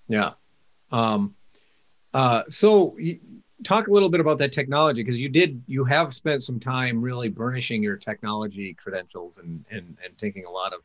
Yeah. 0.08 0.32
Um, 0.92 1.36
uh, 2.14 2.44
so 2.50 2.98
you, 2.98 3.20
talk 3.64 3.88
a 3.88 3.92
little 3.92 4.10
bit 4.10 4.20
about 4.20 4.38
that 4.40 4.52
technology 4.52 5.04
because 5.04 5.20
you 5.20 5.30
did 5.30 5.62
you 5.68 5.84
have 5.84 6.14
spent 6.14 6.44
some 6.44 6.60
time 6.60 7.02
really 7.02 7.30
burnishing 7.30 7.82
your 7.82 7.98
technology 7.98 8.74
credentials 8.74 9.38
and 9.38 9.66
and 9.72 9.98
and 10.04 10.18
taking 10.18 10.46
a 10.46 10.52
lot 10.52 10.74
of 10.74 10.82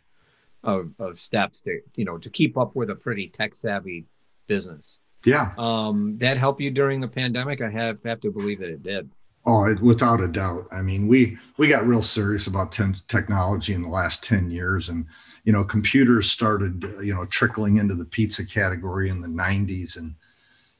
of, 0.63 0.93
of 0.99 1.19
steps 1.19 1.61
to 1.61 1.81
you 1.97 2.05
know 2.05 2.19
to 2.19 2.31
keep 2.31 2.57
up 2.57 2.75
with 2.75 2.91
a 2.91 2.95
pretty 2.95 3.29
tech 3.29 3.55
savvy 3.55 4.07
business. 4.47 4.99
Yeah. 5.25 5.53
Um, 5.59 6.19
that 6.19 6.37
helped 6.37 6.61
you 6.61 6.71
during 6.71 7.01
the 7.01 7.09
pandemic. 7.09 7.61
I 7.61 7.71
have 7.71 7.99
have 8.05 8.21
to 8.21 8.31
believe 8.31 8.61
that 8.61 8.71
it 8.71 8.83
did. 8.83 9.11
Oh, 9.47 9.67
it, 9.67 9.81
without 9.81 10.23
a 10.23 10.29
doubt. 10.29 10.67
I 10.73 10.83
mean, 10.83 11.07
we 11.07 11.37
we 11.59 11.69
got 11.69 11.87
real 11.87 12.03
serious 12.03 12.47
about 12.47 12.73
ten, 12.73 12.95
technology 13.09 13.75
in 13.75 13.83
the 13.83 13.89
last 13.89 14.25
ten 14.25 14.51
years, 14.51 14.89
and 14.89 15.07
you 15.45 15.53
know, 15.53 15.65
computers 15.65 16.31
started 16.31 16.83
you 17.03 17.15
know 17.15 17.27
trickling 17.27 17.77
into 17.77 17.95
the 17.95 18.05
pizza 18.05 18.47
category 18.47 19.09
in 19.09 19.21
the 19.21 19.29
'90s, 19.29 19.99
and 19.99 20.15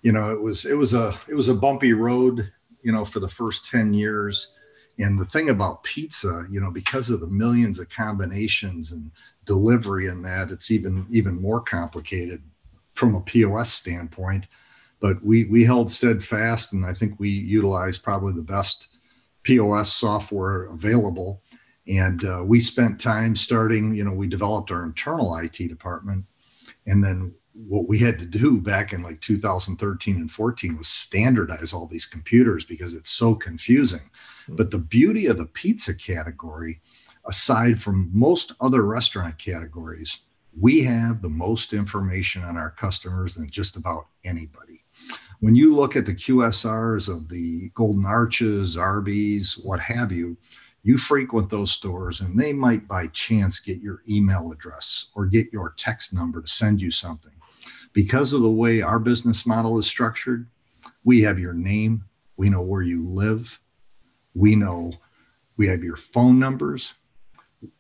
you 0.03 0.13
know, 0.13 0.33
it 0.33 0.41
was 0.41 0.65
it 0.65 0.77
was 0.77 0.95
a 0.95 1.19
it 1.29 1.35
was 1.35 1.49
a 1.49 1.55
bumpy 1.55 1.93
road, 1.93 2.51
you 2.83 2.93
know, 2.93 3.05
for 3.05 3.21
the 3.21 3.29
first 3.29 3.71
ten 3.71 3.93
years. 3.93 4.53
And 4.99 5.19
the 5.19 5.25
thing 5.25 5.51
about 5.51 5.83
pizza, 5.83 6.47
you 6.49 6.61
know, 6.61 6.71
because 6.71 7.11
of 7.11 7.19
the 7.19 7.27
millions 7.27 7.81
of 7.81 7.89
combinations 7.89 8.93
and 8.93 9.11
delivery 9.45 10.07
and 10.07 10.25
that, 10.25 10.51
it's 10.51 10.71
even 10.71 11.07
even 11.11 11.41
more 11.41 11.61
complicated 11.61 12.43
from 12.95 13.15
a 13.15 13.21
POS 13.21 13.73
standpoint 13.73 14.47
but 15.05 15.23
we 15.23 15.45
we 15.45 15.65
held 15.65 15.91
steadfast, 15.91 16.73
and 16.73 16.87
I 16.87 16.95
think 16.95 17.21
we 17.21 17.29
utilized 17.29 18.03
probably 18.03 18.33
the 18.33 18.41
best 18.41 18.89
POS 19.43 19.93
software 19.93 20.65
available. 20.65 21.43
And 21.87 22.25
uh, 22.25 22.43
we 22.43 22.59
spent 22.59 22.99
time 22.99 23.37
starting. 23.37 23.95
You 23.95 24.05
know, 24.05 24.15
we 24.15 24.29
developed 24.29 24.71
our 24.71 24.83
internal 24.83 25.37
IT 25.37 25.59
department, 25.59 26.25
and 26.87 27.05
then 27.05 27.35
what 27.53 27.87
we 27.87 27.99
had 27.99 28.19
to 28.19 28.25
do 28.25 28.63
back 28.63 28.95
in 28.95 29.03
like 29.03 29.21
2013 29.21 30.17
and 30.17 30.33
14 30.33 30.79
was 30.79 30.89
standardize 30.89 31.75
all 31.75 31.87
these 31.87 32.07
computers 32.07 32.65
because 32.65 32.95
it's 32.95 33.11
so 33.11 33.35
confusing. 33.35 34.11
Hmm. 34.47 34.57
But 34.57 34.71
the 34.71 34.79
beauty 34.79 35.27
of 35.27 35.37
the 35.37 35.45
pizza 35.45 35.95
category, 35.95 36.81
aside 37.27 37.79
from 37.79 38.11
most 38.15 38.55
other 38.59 38.87
restaurant 38.87 39.37
categories, 39.37 40.23
we 40.59 40.83
have 40.85 41.23
the 41.23 41.29
most 41.29 41.73
information 41.73 42.43
on 42.43 42.57
our 42.57 42.71
customers 42.71 43.35
than 43.35 43.49
just 43.51 43.77
about 43.77 44.07
anybody 44.25 44.85
when 45.45 45.55
you 45.55 45.75
look 45.75 45.95
at 45.95 46.07
the 46.07 46.15
QSRs 46.15 47.15
of 47.15 47.29
the 47.29 47.69
Golden 47.75 48.07
Arches, 48.07 48.79
Arby's, 48.79 49.59
what 49.59 49.79
have 49.79 50.11
you, 50.11 50.39
you 50.83 50.97
frequent 50.97 51.51
those 51.51 51.71
stores 51.71 52.23
and 52.23 52.39
they 52.39 52.55
might 52.55 52.89
by 52.89 53.09
chance 53.09 53.61
get 53.61 53.81
your 53.83 54.01
email 54.09 54.51
address 54.53 55.09
or 55.15 55.27
get 55.27 55.53
your 55.53 55.75
text 55.77 56.15
number 56.15 56.41
to 56.41 56.49
send 56.49 56.81
you 56.81 56.91
something. 56.91 57.33
Because 57.93 58.33
of 58.33 58.41
the 58.41 58.51
way 58.51 58.81
our 58.81 58.99
business 58.99 59.45
model 59.45 59.79
is 59.79 59.87
structured, 59.87 60.49
we 61.05 61.21
have 61.21 61.39
your 61.39 61.53
name, 61.53 62.05
we 62.39 62.49
know 62.49 62.63
where 62.63 62.81
you 62.81 63.07
live, 63.07 63.61
we 64.35 64.57
know 64.57 64.95
we 65.59 65.69
have 65.69 65.85
your 65.85 65.97
phone 65.97 66.39
numbers, 66.39 66.95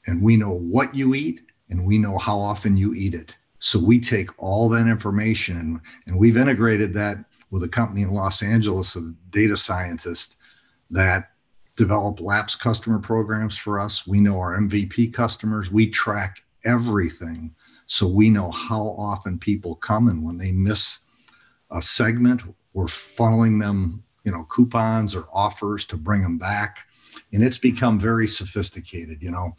and 0.06 0.22
we 0.22 0.36
know 0.36 0.52
what 0.52 0.94
you 0.94 1.14
eat, 1.14 1.40
and 1.70 1.86
we 1.86 1.98
know 1.98 2.18
how 2.18 2.38
often 2.38 2.76
you 2.76 2.94
eat 2.94 3.14
it. 3.14 3.36
So 3.58 3.78
we 3.78 3.98
take 3.98 4.30
all 4.36 4.68
that 4.70 4.86
information 4.86 5.56
and, 5.56 5.80
and 6.06 6.18
we've 6.18 6.36
integrated 6.36 6.92
that 6.94 7.24
with 7.50 7.62
a 7.62 7.68
company 7.68 8.02
in 8.02 8.12
Los 8.12 8.42
Angeles 8.42 8.96
of 8.96 9.14
data 9.30 9.56
scientists 9.56 10.36
that 10.90 11.30
develop 11.76 12.20
lapse 12.20 12.54
customer 12.54 12.98
programs 12.98 13.56
for 13.56 13.80
us. 13.80 14.06
We 14.06 14.20
know 14.20 14.38
our 14.38 14.58
MVP 14.58 15.12
customers. 15.12 15.70
We 15.70 15.88
track 15.88 16.42
everything. 16.64 17.54
So 17.86 18.06
we 18.06 18.30
know 18.30 18.50
how 18.50 18.94
often 18.98 19.38
people 19.38 19.76
come 19.76 20.08
and 20.08 20.24
when 20.24 20.38
they 20.38 20.52
miss 20.52 20.98
a 21.70 21.82
segment, 21.82 22.42
we're 22.72 22.86
funneling 22.86 23.60
them, 23.60 24.02
you 24.24 24.32
know, 24.32 24.44
coupons 24.44 25.14
or 25.14 25.26
offers 25.32 25.86
to 25.86 25.96
bring 25.96 26.22
them 26.22 26.38
back. 26.38 26.78
And 27.32 27.42
it's 27.42 27.58
become 27.58 27.98
very 27.98 28.26
sophisticated. 28.26 29.22
You 29.22 29.30
know, 29.30 29.56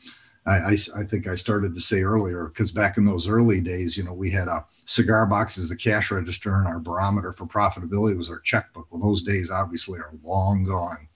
I, 0.48 0.78
I, 0.96 1.04
think 1.04 1.28
I 1.28 1.34
started 1.34 1.74
to 1.74 1.82
say 1.82 2.04
earlier, 2.04 2.46
because 2.46 2.72
back 2.72 2.98
in 2.98 3.06
those 3.06 3.28
early 3.28 3.62
days, 3.62 3.98
you 3.98 4.04
know, 4.04 4.14
we 4.14 4.30
had 4.30 4.48
a 4.48 4.64
cigar 4.86 5.26
box 5.26 5.58
as 5.58 5.70
the 5.70 5.76
cash 5.76 6.12
register 6.12 6.56
and 6.56 6.68
our 6.68 6.80
barometer 6.80 7.34
for 7.34 7.48
profitability 7.48 8.16
was 8.16 8.30
our 8.30 8.42
checkbook. 8.42 8.88
Well, 8.92 9.02
those 9.02 9.24
days 9.24 9.50
obviously 9.50 10.00
are 10.00 10.14
long 10.24 10.64
gone. 10.64 11.08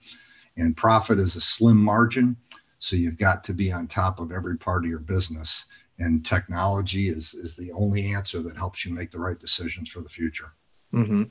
And 0.56 0.76
profit 0.76 1.20
is 1.20 1.36
a 1.36 1.40
slim 1.40 1.76
margin. 1.76 2.36
So 2.80 2.96
you've 2.96 3.18
got 3.18 3.44
to 3.44 3.54
be 3.54 3.70
on 3.70 3.86
top 3.86 4.18
of 4.18 4.32
every 4.32 4.58
part 4.58 4.84
of 4.84 4.90
your 4.90 4.98
business. 4.98 5.66
And 6.00 6.26
technology 6.26 7.08
is, 7.08 7.34
is 7.34 7.54
the 7.54 7.70
only 7.72 8.12
answer 8.12 8.42
that 8.42 8.56
helps 8.56 8.84
you 8.84 8.92
make 8.92 9.12
the 9.12 9.20
right 9.20 9.38
decisions 9.38 9.90
for 9.90 10.00
the 10.00 10.08
future. 10.08 10.54
Mm-hmm. 10.92 11.24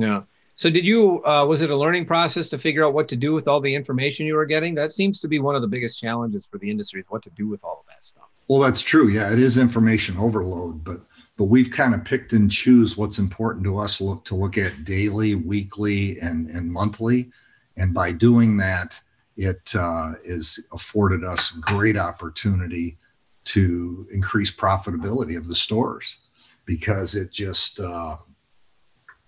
Yeah. 0.00 0.22
So 0.56 0.70
did 0.70 0.84
you 0.84 1.24
uh, 1.24 1.44
was 1.46 1.62
it 1.62 1.70
a 1.70 1.76
learning 1.76 2.06
process 2.06 2.48
to 2.48 2.58
figure 2.58 2.84
out 2.84 2.94
what 2.94 3.08
to 3.08 3.16
do 3.16 3.34
with 3.34 3.48
all 3.48 3.60
the 3.60 3.74
information 3.74 4.26
you 4.26 4.34
were 4.34 4.46
getting? 4.46 4.74
That 4.74 4.92
seems 4.92 5.20
to 5.20 5.28
be 5.28 5.38
one 5.40 5.56
of 5.56 5.62
the 5.62 5.68
biggest 5.68 5.98
challenges 5.98 6.46
for 6.46 6.58
the 6.58 6.70
industry 6.70 7.00
is 7.00 7.06
what 7.08 7.22
to 7.24 7.30
do 7.30 7.48
with 7.48 7.62
all 7.64 7.80
of 7.80 7.86
that 7.86 8.04
stuff. 8.04 8.24
Well, 8.46 8.60
that's 8.60 8.82
true. 8.82 9.08
Yeah, 9.08 9.32
it 9.32 9.38
is 9.38 9.58
information 9.58 10.16
overload, 10.16 10.84
but 10.84 11.00
but 11.36 11.44
we've 11.44 11.70
kind 11.70 11.94
of 11.94 12.04
picked 12.04 12.32
and 12.32 12.48
choose 12.48 12.96
what's 12.96 13.18
important 13.18 13.64
to 13.64 13.78
us 13.78 14.00
look 14.00 14.24
to 14.26 14.36
look 14.36 14.56
at 14.56 14.84
daily, 14.84 15.34
weekly, 15.34 16.20
and 16.20 16.48
and 16.50 16.70
monthly, 16.70 17.30
and 17.76 17.92
by 17.92 18.12
doing 18.12 18.56
that, 18.58 19.00
it 19.36 19.74
uh, 19.74 20.12
is 20.24 20.64
afforded 20.72 21.24
us 21.24 21.50
great 21.50 21.96
opportunity 21.96 22.98
to 23.44 24.06
increase 24.12 24.54
profitability 24.54 25.36
of 25.36 25.48
the 25.48 25.54
stores 25.54 26.18
because 26.64 27.14
it 27.14 27.30
just 27.30 27.80
uh, 27.80 28.16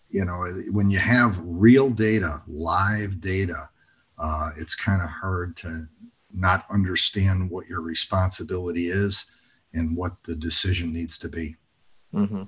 you 0.09 0.25
know, 0.25 0.47
when 0.71 0.91
you 0.91 0.99
have 0.99 1.39
real 1.43 1.91
data, 1.91 2.43
live 2.47 3.21
data, 3.21 3.69
uh, 4.19 4.51
it's 4.57 4.75
kind 4.75 5.03
of 5.03 5.09
hard 5.09 5.57
to 5.59 5.87
not 6.33 6.65
understand 6.71 7.51
what 7.51 7.67
your 7.67 7.81
responsibility 7.81 8.89
is 8.89 9.27
and 9.73 9.97
what 9.97 10.13
the 10.25 10.35
decision 10.37 10.93
needs 10.93 11.19
to 11.19 11.29
be. 11.29 11.57
Mm-hmm. 12.15 12.43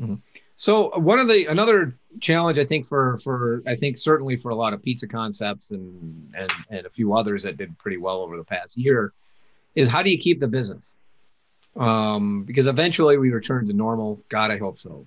Mm-hmm. 0.00 0.14
So 0.56 0.96
one 0.98 1.18
of 1.18 1.28
the 1.28 1.46
another 1.46 1.94
challenge 2.20 2.58
I 2.58 2.64
think 2.64 2.86
for 2.86 3.18
for 3.24 3.62
I 3.66 3.74
think 3.74 3.98
certainly 3.98 4.36
for 4.36 4.50
a 4.50 4.54
lot 4.54 4.72
of 4.72 4.82
pizza 4.82 5.08
concepts 5.08 5.70
and 5.70 6.32
and 6.34 6.50
and 6.70 6.86
a 6.86 6.90
few 6.90 7.16
others 7.16 7.42
that 7.42 7.56
did 7.56 7.76
pretty 7.78 7.96
well 7.96 8.18
over 8.18 8.36
the 8.36 8.44
past 8.44 8.76
year 8.76 9.12
is 9.74 9.88
how 9.88 10.02
do 10.02 10.10
you 10.10 10.18
keep 10.18 10.40
the 10.40 10.46
business? 10.46 10.84
Um, 11.74 12.44
because 12.44 12.66
eventually 12.66 13.16
we 13.16 13.30
return 13.30 13.66
to 13.66 13.72
normal. 13.72 14.20
God, 14.28 14.50
I 14.50 14.58
hope 14.58 14.78
so. 14.78 15.06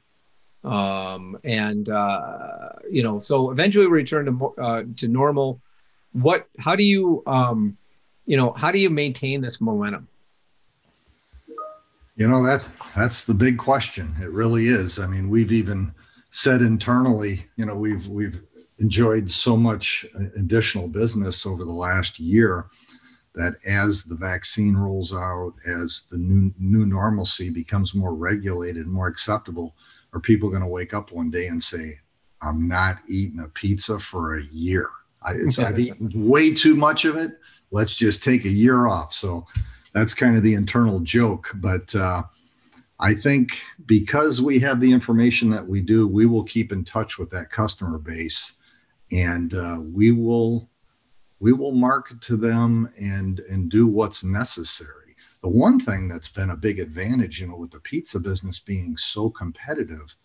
Um, 0.65 1.37
and 1.43 1.89
uh, 1.89 2.69
you 2.89 3.03
know, 3.03 3.19
so 3.19 3.51
eventually 3.51 3.85
we 3.85 3.91
return 3.91 4.25
to 4.25 4.45
uh, 4.61 4.83
to 4.97 5.07
normal. 5.07 5.61
What? 6.13 6.47
How 6.57 6.75
do 6.75 6.83
you, 6.83 7.21
um, 7.27 7.77
you 8.25 8.35
know, 8.35 8.51
how 8.53 8.71
do 8.71 8.79
you 8.79 8.89
maintain 8.89 9.41
this 9.41 9.61
momentum? 9.61 10.07
You 12.15 12.27
know 12.27 12.43
that 12.43 12.67
that's 12.95 13.25
the 13.25 13.33
big 13.33 13.57
question. 13.57 14.15
It 14.21 14.31
really 14.31 14.67
is. 14.67 14.99
I 14.99 15.05
mean, 15.05 15.29
we've 15.29 15.51
even 15.51 15.93
said 16.31 16.61
internally, 16.61 17.45
you 17.57 17.65
know, 17.65 17.75
we've 17.75 18.07
we've 18.07 18.41
enjoyed 18.79 19.29
so 19.29 19.55
much 19.55 20.05
additional 20.35 20.87
business 20.87 21.45
over 21.45 21.63
the 21.63 21.71
last 21.71 22.19
year 22.19 22.65
that 23.35 23.53
as 23.67 24.03
the 24.03 24.15
vaccine 24.15 24.75
rolls 24.75 25.13
out, 25.13 25.53
as 25.67 26.05
the 26.09 26.17
new 26.17 26.51
new 26.57 26.85
normalcy 26.85 27.49
becomes 27.49 27.93
more 27.93 28.15
regulated, 28.15 28.87
more 28.87 29.07
acceptable, 29.07 29.75
are 30.15 30.21
people 30.21 30.49
going 30.49 30.61
to 30.61 30.67
wake 30.67 30.93
up 30.93 31.11
one 31.11 31.29
day 31.29 31.47
and 31.47 31.61
say, 31.61 31.99
"I'm 32.41 32.67
not 32.67 32.99
eating 33.07 33.41
a 33.41 33.49
pizza 33.49 33.99
for 33.99 34.37
a 34.37 34.43
year. 34.45 34.89
I, 35.23 35.33
I've 35.59 35.79
eaten 35.87 36.11
way 36.13 36.53
too 36.53 36.75
much 36.75 37.05
of 37.05 37.17
it. 37.17 37.37
Let's 37.71 37.93
just 37.93 38.23
take 38.23 38.45
a 38.45 38.49
year 38.49 38.87
off." 38.87 39.13
So 39.13 39.45
that's 39.93 40.15
kind 40.15 40.37
of 40.37 40.43
the 40.43 40.53
internal 40.53 41.01
joke. 41.01 41.51
But 41.55 41.93
uh, 41.93 42.23
I 42.99 43.13
think 43.13 43.59
because 43.85 44.41
we 44.41 44.57
have 44.59 44.79
the 44.79 44.91
information 44.91 45.49
that 45.51 45.67
we 45.67 45.81
do, 45.81 46.07
we 46.07 46.25
will 46.25 46.43
keep 46.43 46.71
in 46.71 46.85
touch 46.85 47.19
with 47.19 47.29
that 47.31 47.51
customer 47.51 47.99
base, 47.99 48.53
and 49.11 49.53
uh, 49.53 49.79
we 49.81 50.11
will 50.11 50.69
we 51.39 51.51
will 51.51 51.73
market 51.73 52.21
to 52.21 52.37
them 52.37 52.89
and 52.97 53.41
and 53.41 53.69
do 53.69 53.85
what's 53.85 54.23
necessary. 54.23 55.04
The 55.45 55.51
one 55.51 55.79
thing 55.79 56.07
that's 56.07 56.27
been 56.27 56.49
a 56.49 56.57
big 56.57 56.79
advantage, 56.79 57.39
you 57.39 57.45
know, 57.45 57.55
with 57.55 57.69
the 57.69 57.79
pizza 57.79 58.19
business 58.19 58.57
being 58.57 58.97
so 58.97 59.29
competitive, 59.29 60.15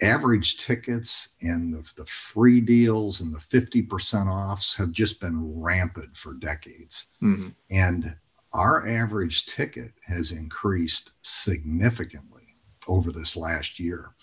average 0.00 0.56
tickets 0.56 1.28
and 1.42 1.74
the, 1.74 1.86
the 1.94 2.06
free 2.06 2.62
deals 2.62 3.20
and 3.20 3.34
the 3.34 3.38
50% 3.38 4.28
offs 4.28 4.74
have 4.74 4.92
just 4.92 5.20
been 5.20 5.60
rampant 5.60 6.16
for 6.16 6.32
decades. 6.32 7.08
Mm-hmm. 7.22 7.48
And 7.70 8.16
our 8.54 8.88
average 8.88 9.44
ticket 9.44 9.92
has 10.06 10.32
increased 10.32 11.10
significantly 11.20 12.56
over 12.88 13.12
this 13.12 13.36
last 13.36 13.78
year. 13.78 14.14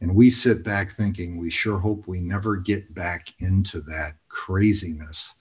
And 0.00 0.14
we 0.14 0.30
sit 0.30 0.62
back 0.62 0.94
thinking 0.94 1.36
we 1.36 1.50
sure 1.50 1.80
hope 1.80 2.06
we 2.06 2.20
never 2.20 2.54
get 2.54 2.94
back 2.94 3.34
into 3.40 3.80
that 3.80 4.12
craziness 4.28 5.34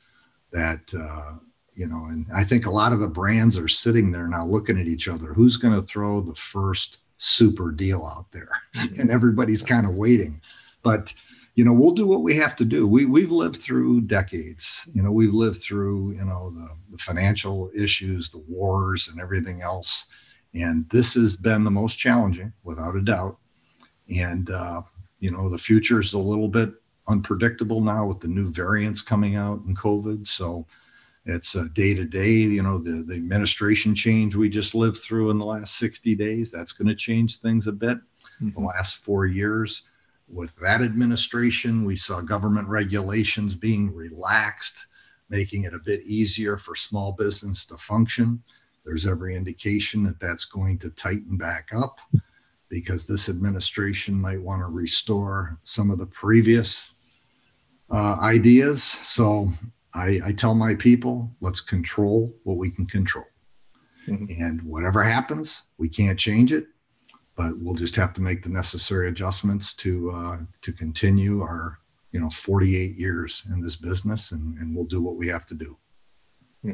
that, 0.51 0.91
uh, 0.99 1.33
you 1.79 1.87
know, 1.87 2.07
and 2.07 2.25
I 2.35 2.43
think 2.43 2.65
a 2.65 2.71
lot 2.71 2.91
of 2.91 2.99
the 2.99 3.07
brands 3.07 3.57
are 3.57 3.69
sitting 3.69 4.11
there 4.11 4.27
now 4.27 4.45
looking 4.45 4.77
at 4.77 4.85
each 4.85 5.07
other. 5.07 5.33
Who's 5.33 5.55
going 5.55 5.73
to 5.73 5.81
throw 5.81 6.19
the 6.19 6.35
first 6.35 6.97
super 7.19 7.71
deal 7.71 8.05
out 8.05 8.29
there? 8.33 8.51
Mm-hmm. 8.75 8.99
and 8.99 9.09
everybody's 9.09 9.63
kind 9.63 9.87
of 9.87 9.95
waiting. 9.95 10.41
But 10.83 11.13
you 11.55 11.63
know 11.63 11.73
we'll 11.73 11.91
do 11.91 12.05
what 12.07 12.21
we 12.21 12.35
have 12.35 12.55
to 12.55 12.63
do 12.63 12.87
we 12.87 13.03
we've 13.03 13.31
lived 13.31 13.57
through 13.57 13.99
decades 14.01 14.87
you 14.93 15.01
know 15.01 15.11
we've 15.11 15.33
lived 15.33 15.61
through 15.61 16.11
you 16.11 16.23
know 16.23 16.51
the, 16.51 16.69
the 16.91 16.97
financial 16.97 17.69
issues 17.75 18.29
the 18.29 18.43
wars 18.47 19.09
and 19.09 19.19
everything 19.19 19.61
else 19.61 20.05
and 20.53 20.85
this 20.93 21.15
has 21.15 21.35
been 21.35 21.65
the 21.65 21.71
most 21.71 21.97
challenging 21.97 22.53
without 22.63 22.95
a 22.95 23.01
doubt 23.01 23.37
and 24.15 24.51
uh, 24.51 24.81
you 25.19 25.31
know 25.31 25.49
the 25.49 25.57
future 25.57 25.99
is 25.99 26.13
a 26.13 26.17
little 26.17 26.47
bit 26.47 26.71
unpredictable 27.09 27.81
now 27.81 28.05
with 28.05 28.21
the 28.21 28.27
new 28.27 28.49
variants 28.49 29.01
coming 29.01 29.35
out 29.35 29.61
in 29.67 29.75
covid 29.75 30.25
so 30.25 30.65
it's 31.29 31.55
a 31.55 31.69
day 31.69 31.93
to 31.93 32.05
day 32.05 32.31
you 32.31 32.63
know 32.63 32.77
the, 32.77 33.03
the 33.03 33.15
administration 33.15 33.93
change 33.93 34.35
we 34.35 34.49
just 34.49 34.75
lived 34.75 34.97
through 34.97 35.29
in 35.29 35.37
the 35.37 35.45
last 35.45 35.77
60 35.77 36.15
days 36.15 36.51
that's 36.51 36.71
going 36.73 36.87
to 36.87 36.95
change 36.95 37.37
things 37.37 37.67
a 37.67 37.71
bit 37.71 37.97
mm-hmm. 38.41 38.49
the 38.49 38.59
last 38.59 38.97
four 38.97 39.25
years 39.25 39.83
with 40.31 40.55
that 40.57 40.81
administration, 40.81 41.83
we 41.83 41.95
saw 41.95 42.21
government 42.21 42.67
regulations 42.67 43.55
being 43.55 43.93
relaxed, 43.93 44.85
making 45.29 45.63
it 45.63 45.73
a 45.73 45.79
bit 45.79 46.03
easier 46.03 46.57
for 46.57 46.75
small 46.75 47.13
business 47.13 47.65
to 47.67 47.77
function. 47.77 48.41
There's 48.85 49.07
every 49.07 49.35
indication 49.35 50.03
that 50.03 50.19
that's 50.19 50.45
going 50.45 50.77
to 50.79 50.89
tighten 50.91 51.37
back 51.37 51.69
up 51.75 51.99
because 52.69 53.05
this 53.05 53.29
administration 53.29 54.13
might 54.13 54.41
want 54.41 54.61
to 54.61 54.67
restore 54.67 55.57
some 55.63 55.89
of 55.89 55.97
the 55.97 56.05
previous 56.05 56.93
uh, 57.89 58.17
ideas. 58.21 58.83
So 58.83 59.51
I, 59.93 60.19
I, 60.25 60.31
tell 60.33 60.53
my 60.53 60.75
people, 60.75 61.31
let's 61.41 61.61
control 61.61 62.35
what 62.43 62.57
we 62.57 62.69
can 62.69 62.85
control. 62.85 63.25
Mm-hmm. 64.07 64.43
And 64.43 64.61
whatever 64.61 65.03
happens, 65.03 65.63
we 65.77 65.89
can't 65.89 66.19
change 66.19 66.53
it 66.53 66.67
but 67.39 67.57
we'll 67.57 67.73
just 67.73 67.95
have 67.95 68.13
to 68.13 68.19
make 68.19 68.43
the 68.43 68.49
necessary 68.49 69.07
adjustments 69.07 69.73
to 69.73 70.11
uh, 70.11 70.37
to 70.61 70.73
continue 70.73 71.41
our 71.41 71.79
you 72.11 72.19
know 72.19 72.29
48 72.29 72.97
years 72.97 73.43
in 73.49 73.61
this 73.61 73.77
business 73.77 74.33
and, 74.33 74.57
and 74.57 74.75
we'll 74.75 74.83
do 74.83 75.01
what 75.01 75.15
we 75.15 75.29
have 75.29 75.45
to 75.45 75.55
do. 75.55 75.77
Hmm. 76.63 76.73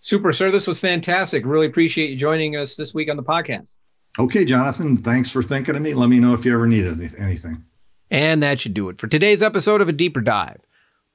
super 0.00 0.32
sir. 0.32 0.52
This 0.52 0.68
was 0.68 0.78
fantastic. 0.78 1.44
Really 1.44 1.66
appreciate 1.66 2.10
you 2.10 2.16
joining 2.16 2.54
us 2.54 2.76
this 2.76 2.94
week 2.94 3.10
on 3.10 3.16
the 3.16 3.24
podcast. 3.24 3.74
Okay 4.18 4.44
jonathan 4.44 4.96
thanks 4.98 5.30
for 5.30 5.42
thinking 5.42 5.74
of 5.74 5.82
me. 5.82 5.94
Let 5.94 6.10
me 6.10 6.20
know 6.20 6.32
if 6.32 6.44
you 6.44 6.54
ever 6.54 6.68
need 6.68 6.86
anything. 7.18 7.64
And 8.08 8.40
that 8.44 8.60
should 8.60 8.72
do 8.72 8.88
it 8.88 9.00
for 9.00 9.08
today's 9.08 9.42
episode 9.42 9.80
of 9.80 9.88
a 9.88 9.92
deeper 9.92 10.20
dive 10.20 10.60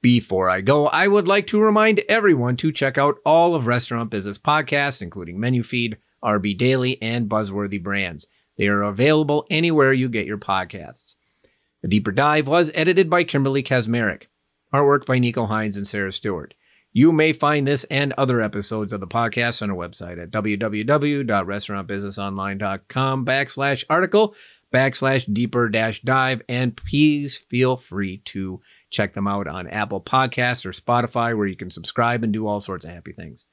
before 0.02 0.50
I 0.50 0.60
go, 0.60 0.88
I 0.88 1.06
would 1.06 1.28
like 1.28 1.46
to 1.48 1.60
remind 1.60 2.00
everyone 2.08 2.56
to 2.58 2.72
check 2.72 2.98
out 2.98 3.16
all 3.24 3.54
of 3.54 3.66
Restaurant 3.66 4.10
Business 4.10 4.38
podcasts, 4.38 5.00
including 5.00 5.40
Menu 5.40 5.62
Feed, 5.62 5.96
RB 6.22 6.58
Daily, 6.58 7.00
and 7.00 7.28
Buzzworthy 7.28 7.82
Brands. 7.82 8.26
They 8.58 8.66
are 8.66 8.82
available 8.82 9.46
anywhere 9.48 9.92
you 9.92 10.08
get 10.08 10.26
your 10.26 10.38
podcasts. 10.38 11.14
The 11.82 11.88
Deeper 11.88 12.12
Dive 12.12 12.46
was 12.46 12.70
edited 12.74 13.08
by 13.08 13.24
Kimberly 13.24 13.62
Kazmarek. 13.62 14.24
Artwork 14.74 15.06
by 15.06 15.18
Nico 15.18 15.46
Hines 15.46 15.76
and 15.76 15.86
Sarah 15.86 16.12
Stewart. 16.12 16.54
You 16.92 17.12
may 17.12 17.32
find 17.32 17.66
this 17.66 17.84
and 17.84 18.12
other 18.14 18.42
episodes 18.42 18.92
of 18.92 19.00
the 19.00 19.06
podcast 19.06 19.62
on 19.62 19.70
our 19.70 19.76
website 19.76 20.22
at 20.22 20.30
www.restaurantbusinessonline.com 20.30 23.24
backslash 23.24 23.84
article 23.88 24.34
backslash 24.72 25.32
deeper 25.32 25.68
dash 25.68 26.02
dive. 26.02 26.42
And 26.48 26.76
please 26.76 27.38
feel 27.38 27.76
free 27.76 28.18
to 28.26 28.60
check 28.92 29.14
them 29.14 29.26
out 29.26 29.48
on 29.48 29.66
Apple 29.66 30.00
Podcasts 30.00 30.64
or 30.64 30.70
Spotify, 30.70 31.36
where 31.36 31.46
you 31.46 31.56
can 31.56 31.70
subscribe 31.70 32.22
and 32.22 32.32
do 32.32 32.46
all 32.46 32.60
sorts 32.60 32.84
of 32.84 32.92
happy 32.92 33.12
things. 33.12 33.46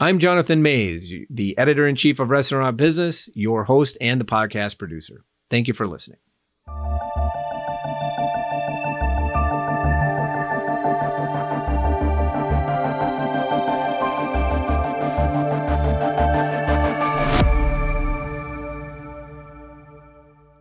I'm 0.00 0.18
Jonathan 0.18 0.62
Maze, 0.62 1.12
the 1.30 1.56
editor 1.56 1.86
in 1.86 1.94
chief 1.94 2.18
of 2.18 2.30
Restaurant 2.30 2.76
Business, 2.76 3.28
your 3.34 3.64
host, 3.64 3.96
and 4.00 4.20
the 4.20 4.24
podcast 4.24 4.78
producer. 4.78 5.24
Thank 5.48 5.68
you 5.68 5.74
for 5.74 5.86
listening. 5.86 6.18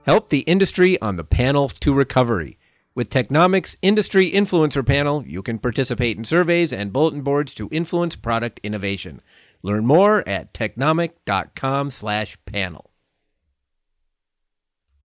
Help 0.04 0.30
the 0.30 0.40
industry 0.42 1.00
on 1.02 1.16
the 1.16 1.24
panel 1.24 1.70
to 1.70 1.94
recovery. 1.94 2.58
With 2.94 3.10
Technomics 3.10 3.78
Industry 3.82 4.30
Influencer 4.30 4.86
Panel, 4.86 5.26
you 5.26 5.42
can 5.42 5.60
participate 5.60 6.18
in 6.18 6.26
surveys 6.26 6.74
and 6.74 6.92
bulletin 6.92 7.22
boards 7.22 7.54
to 7.54 7.70
influence 7.72 8.18
product 8.18 8.60
innovation. 8.64 9.22
Learn 9.64 9.86
more 9.86 10.28
at 10.28 10.54
technomic.com/panel. 10.54 12.91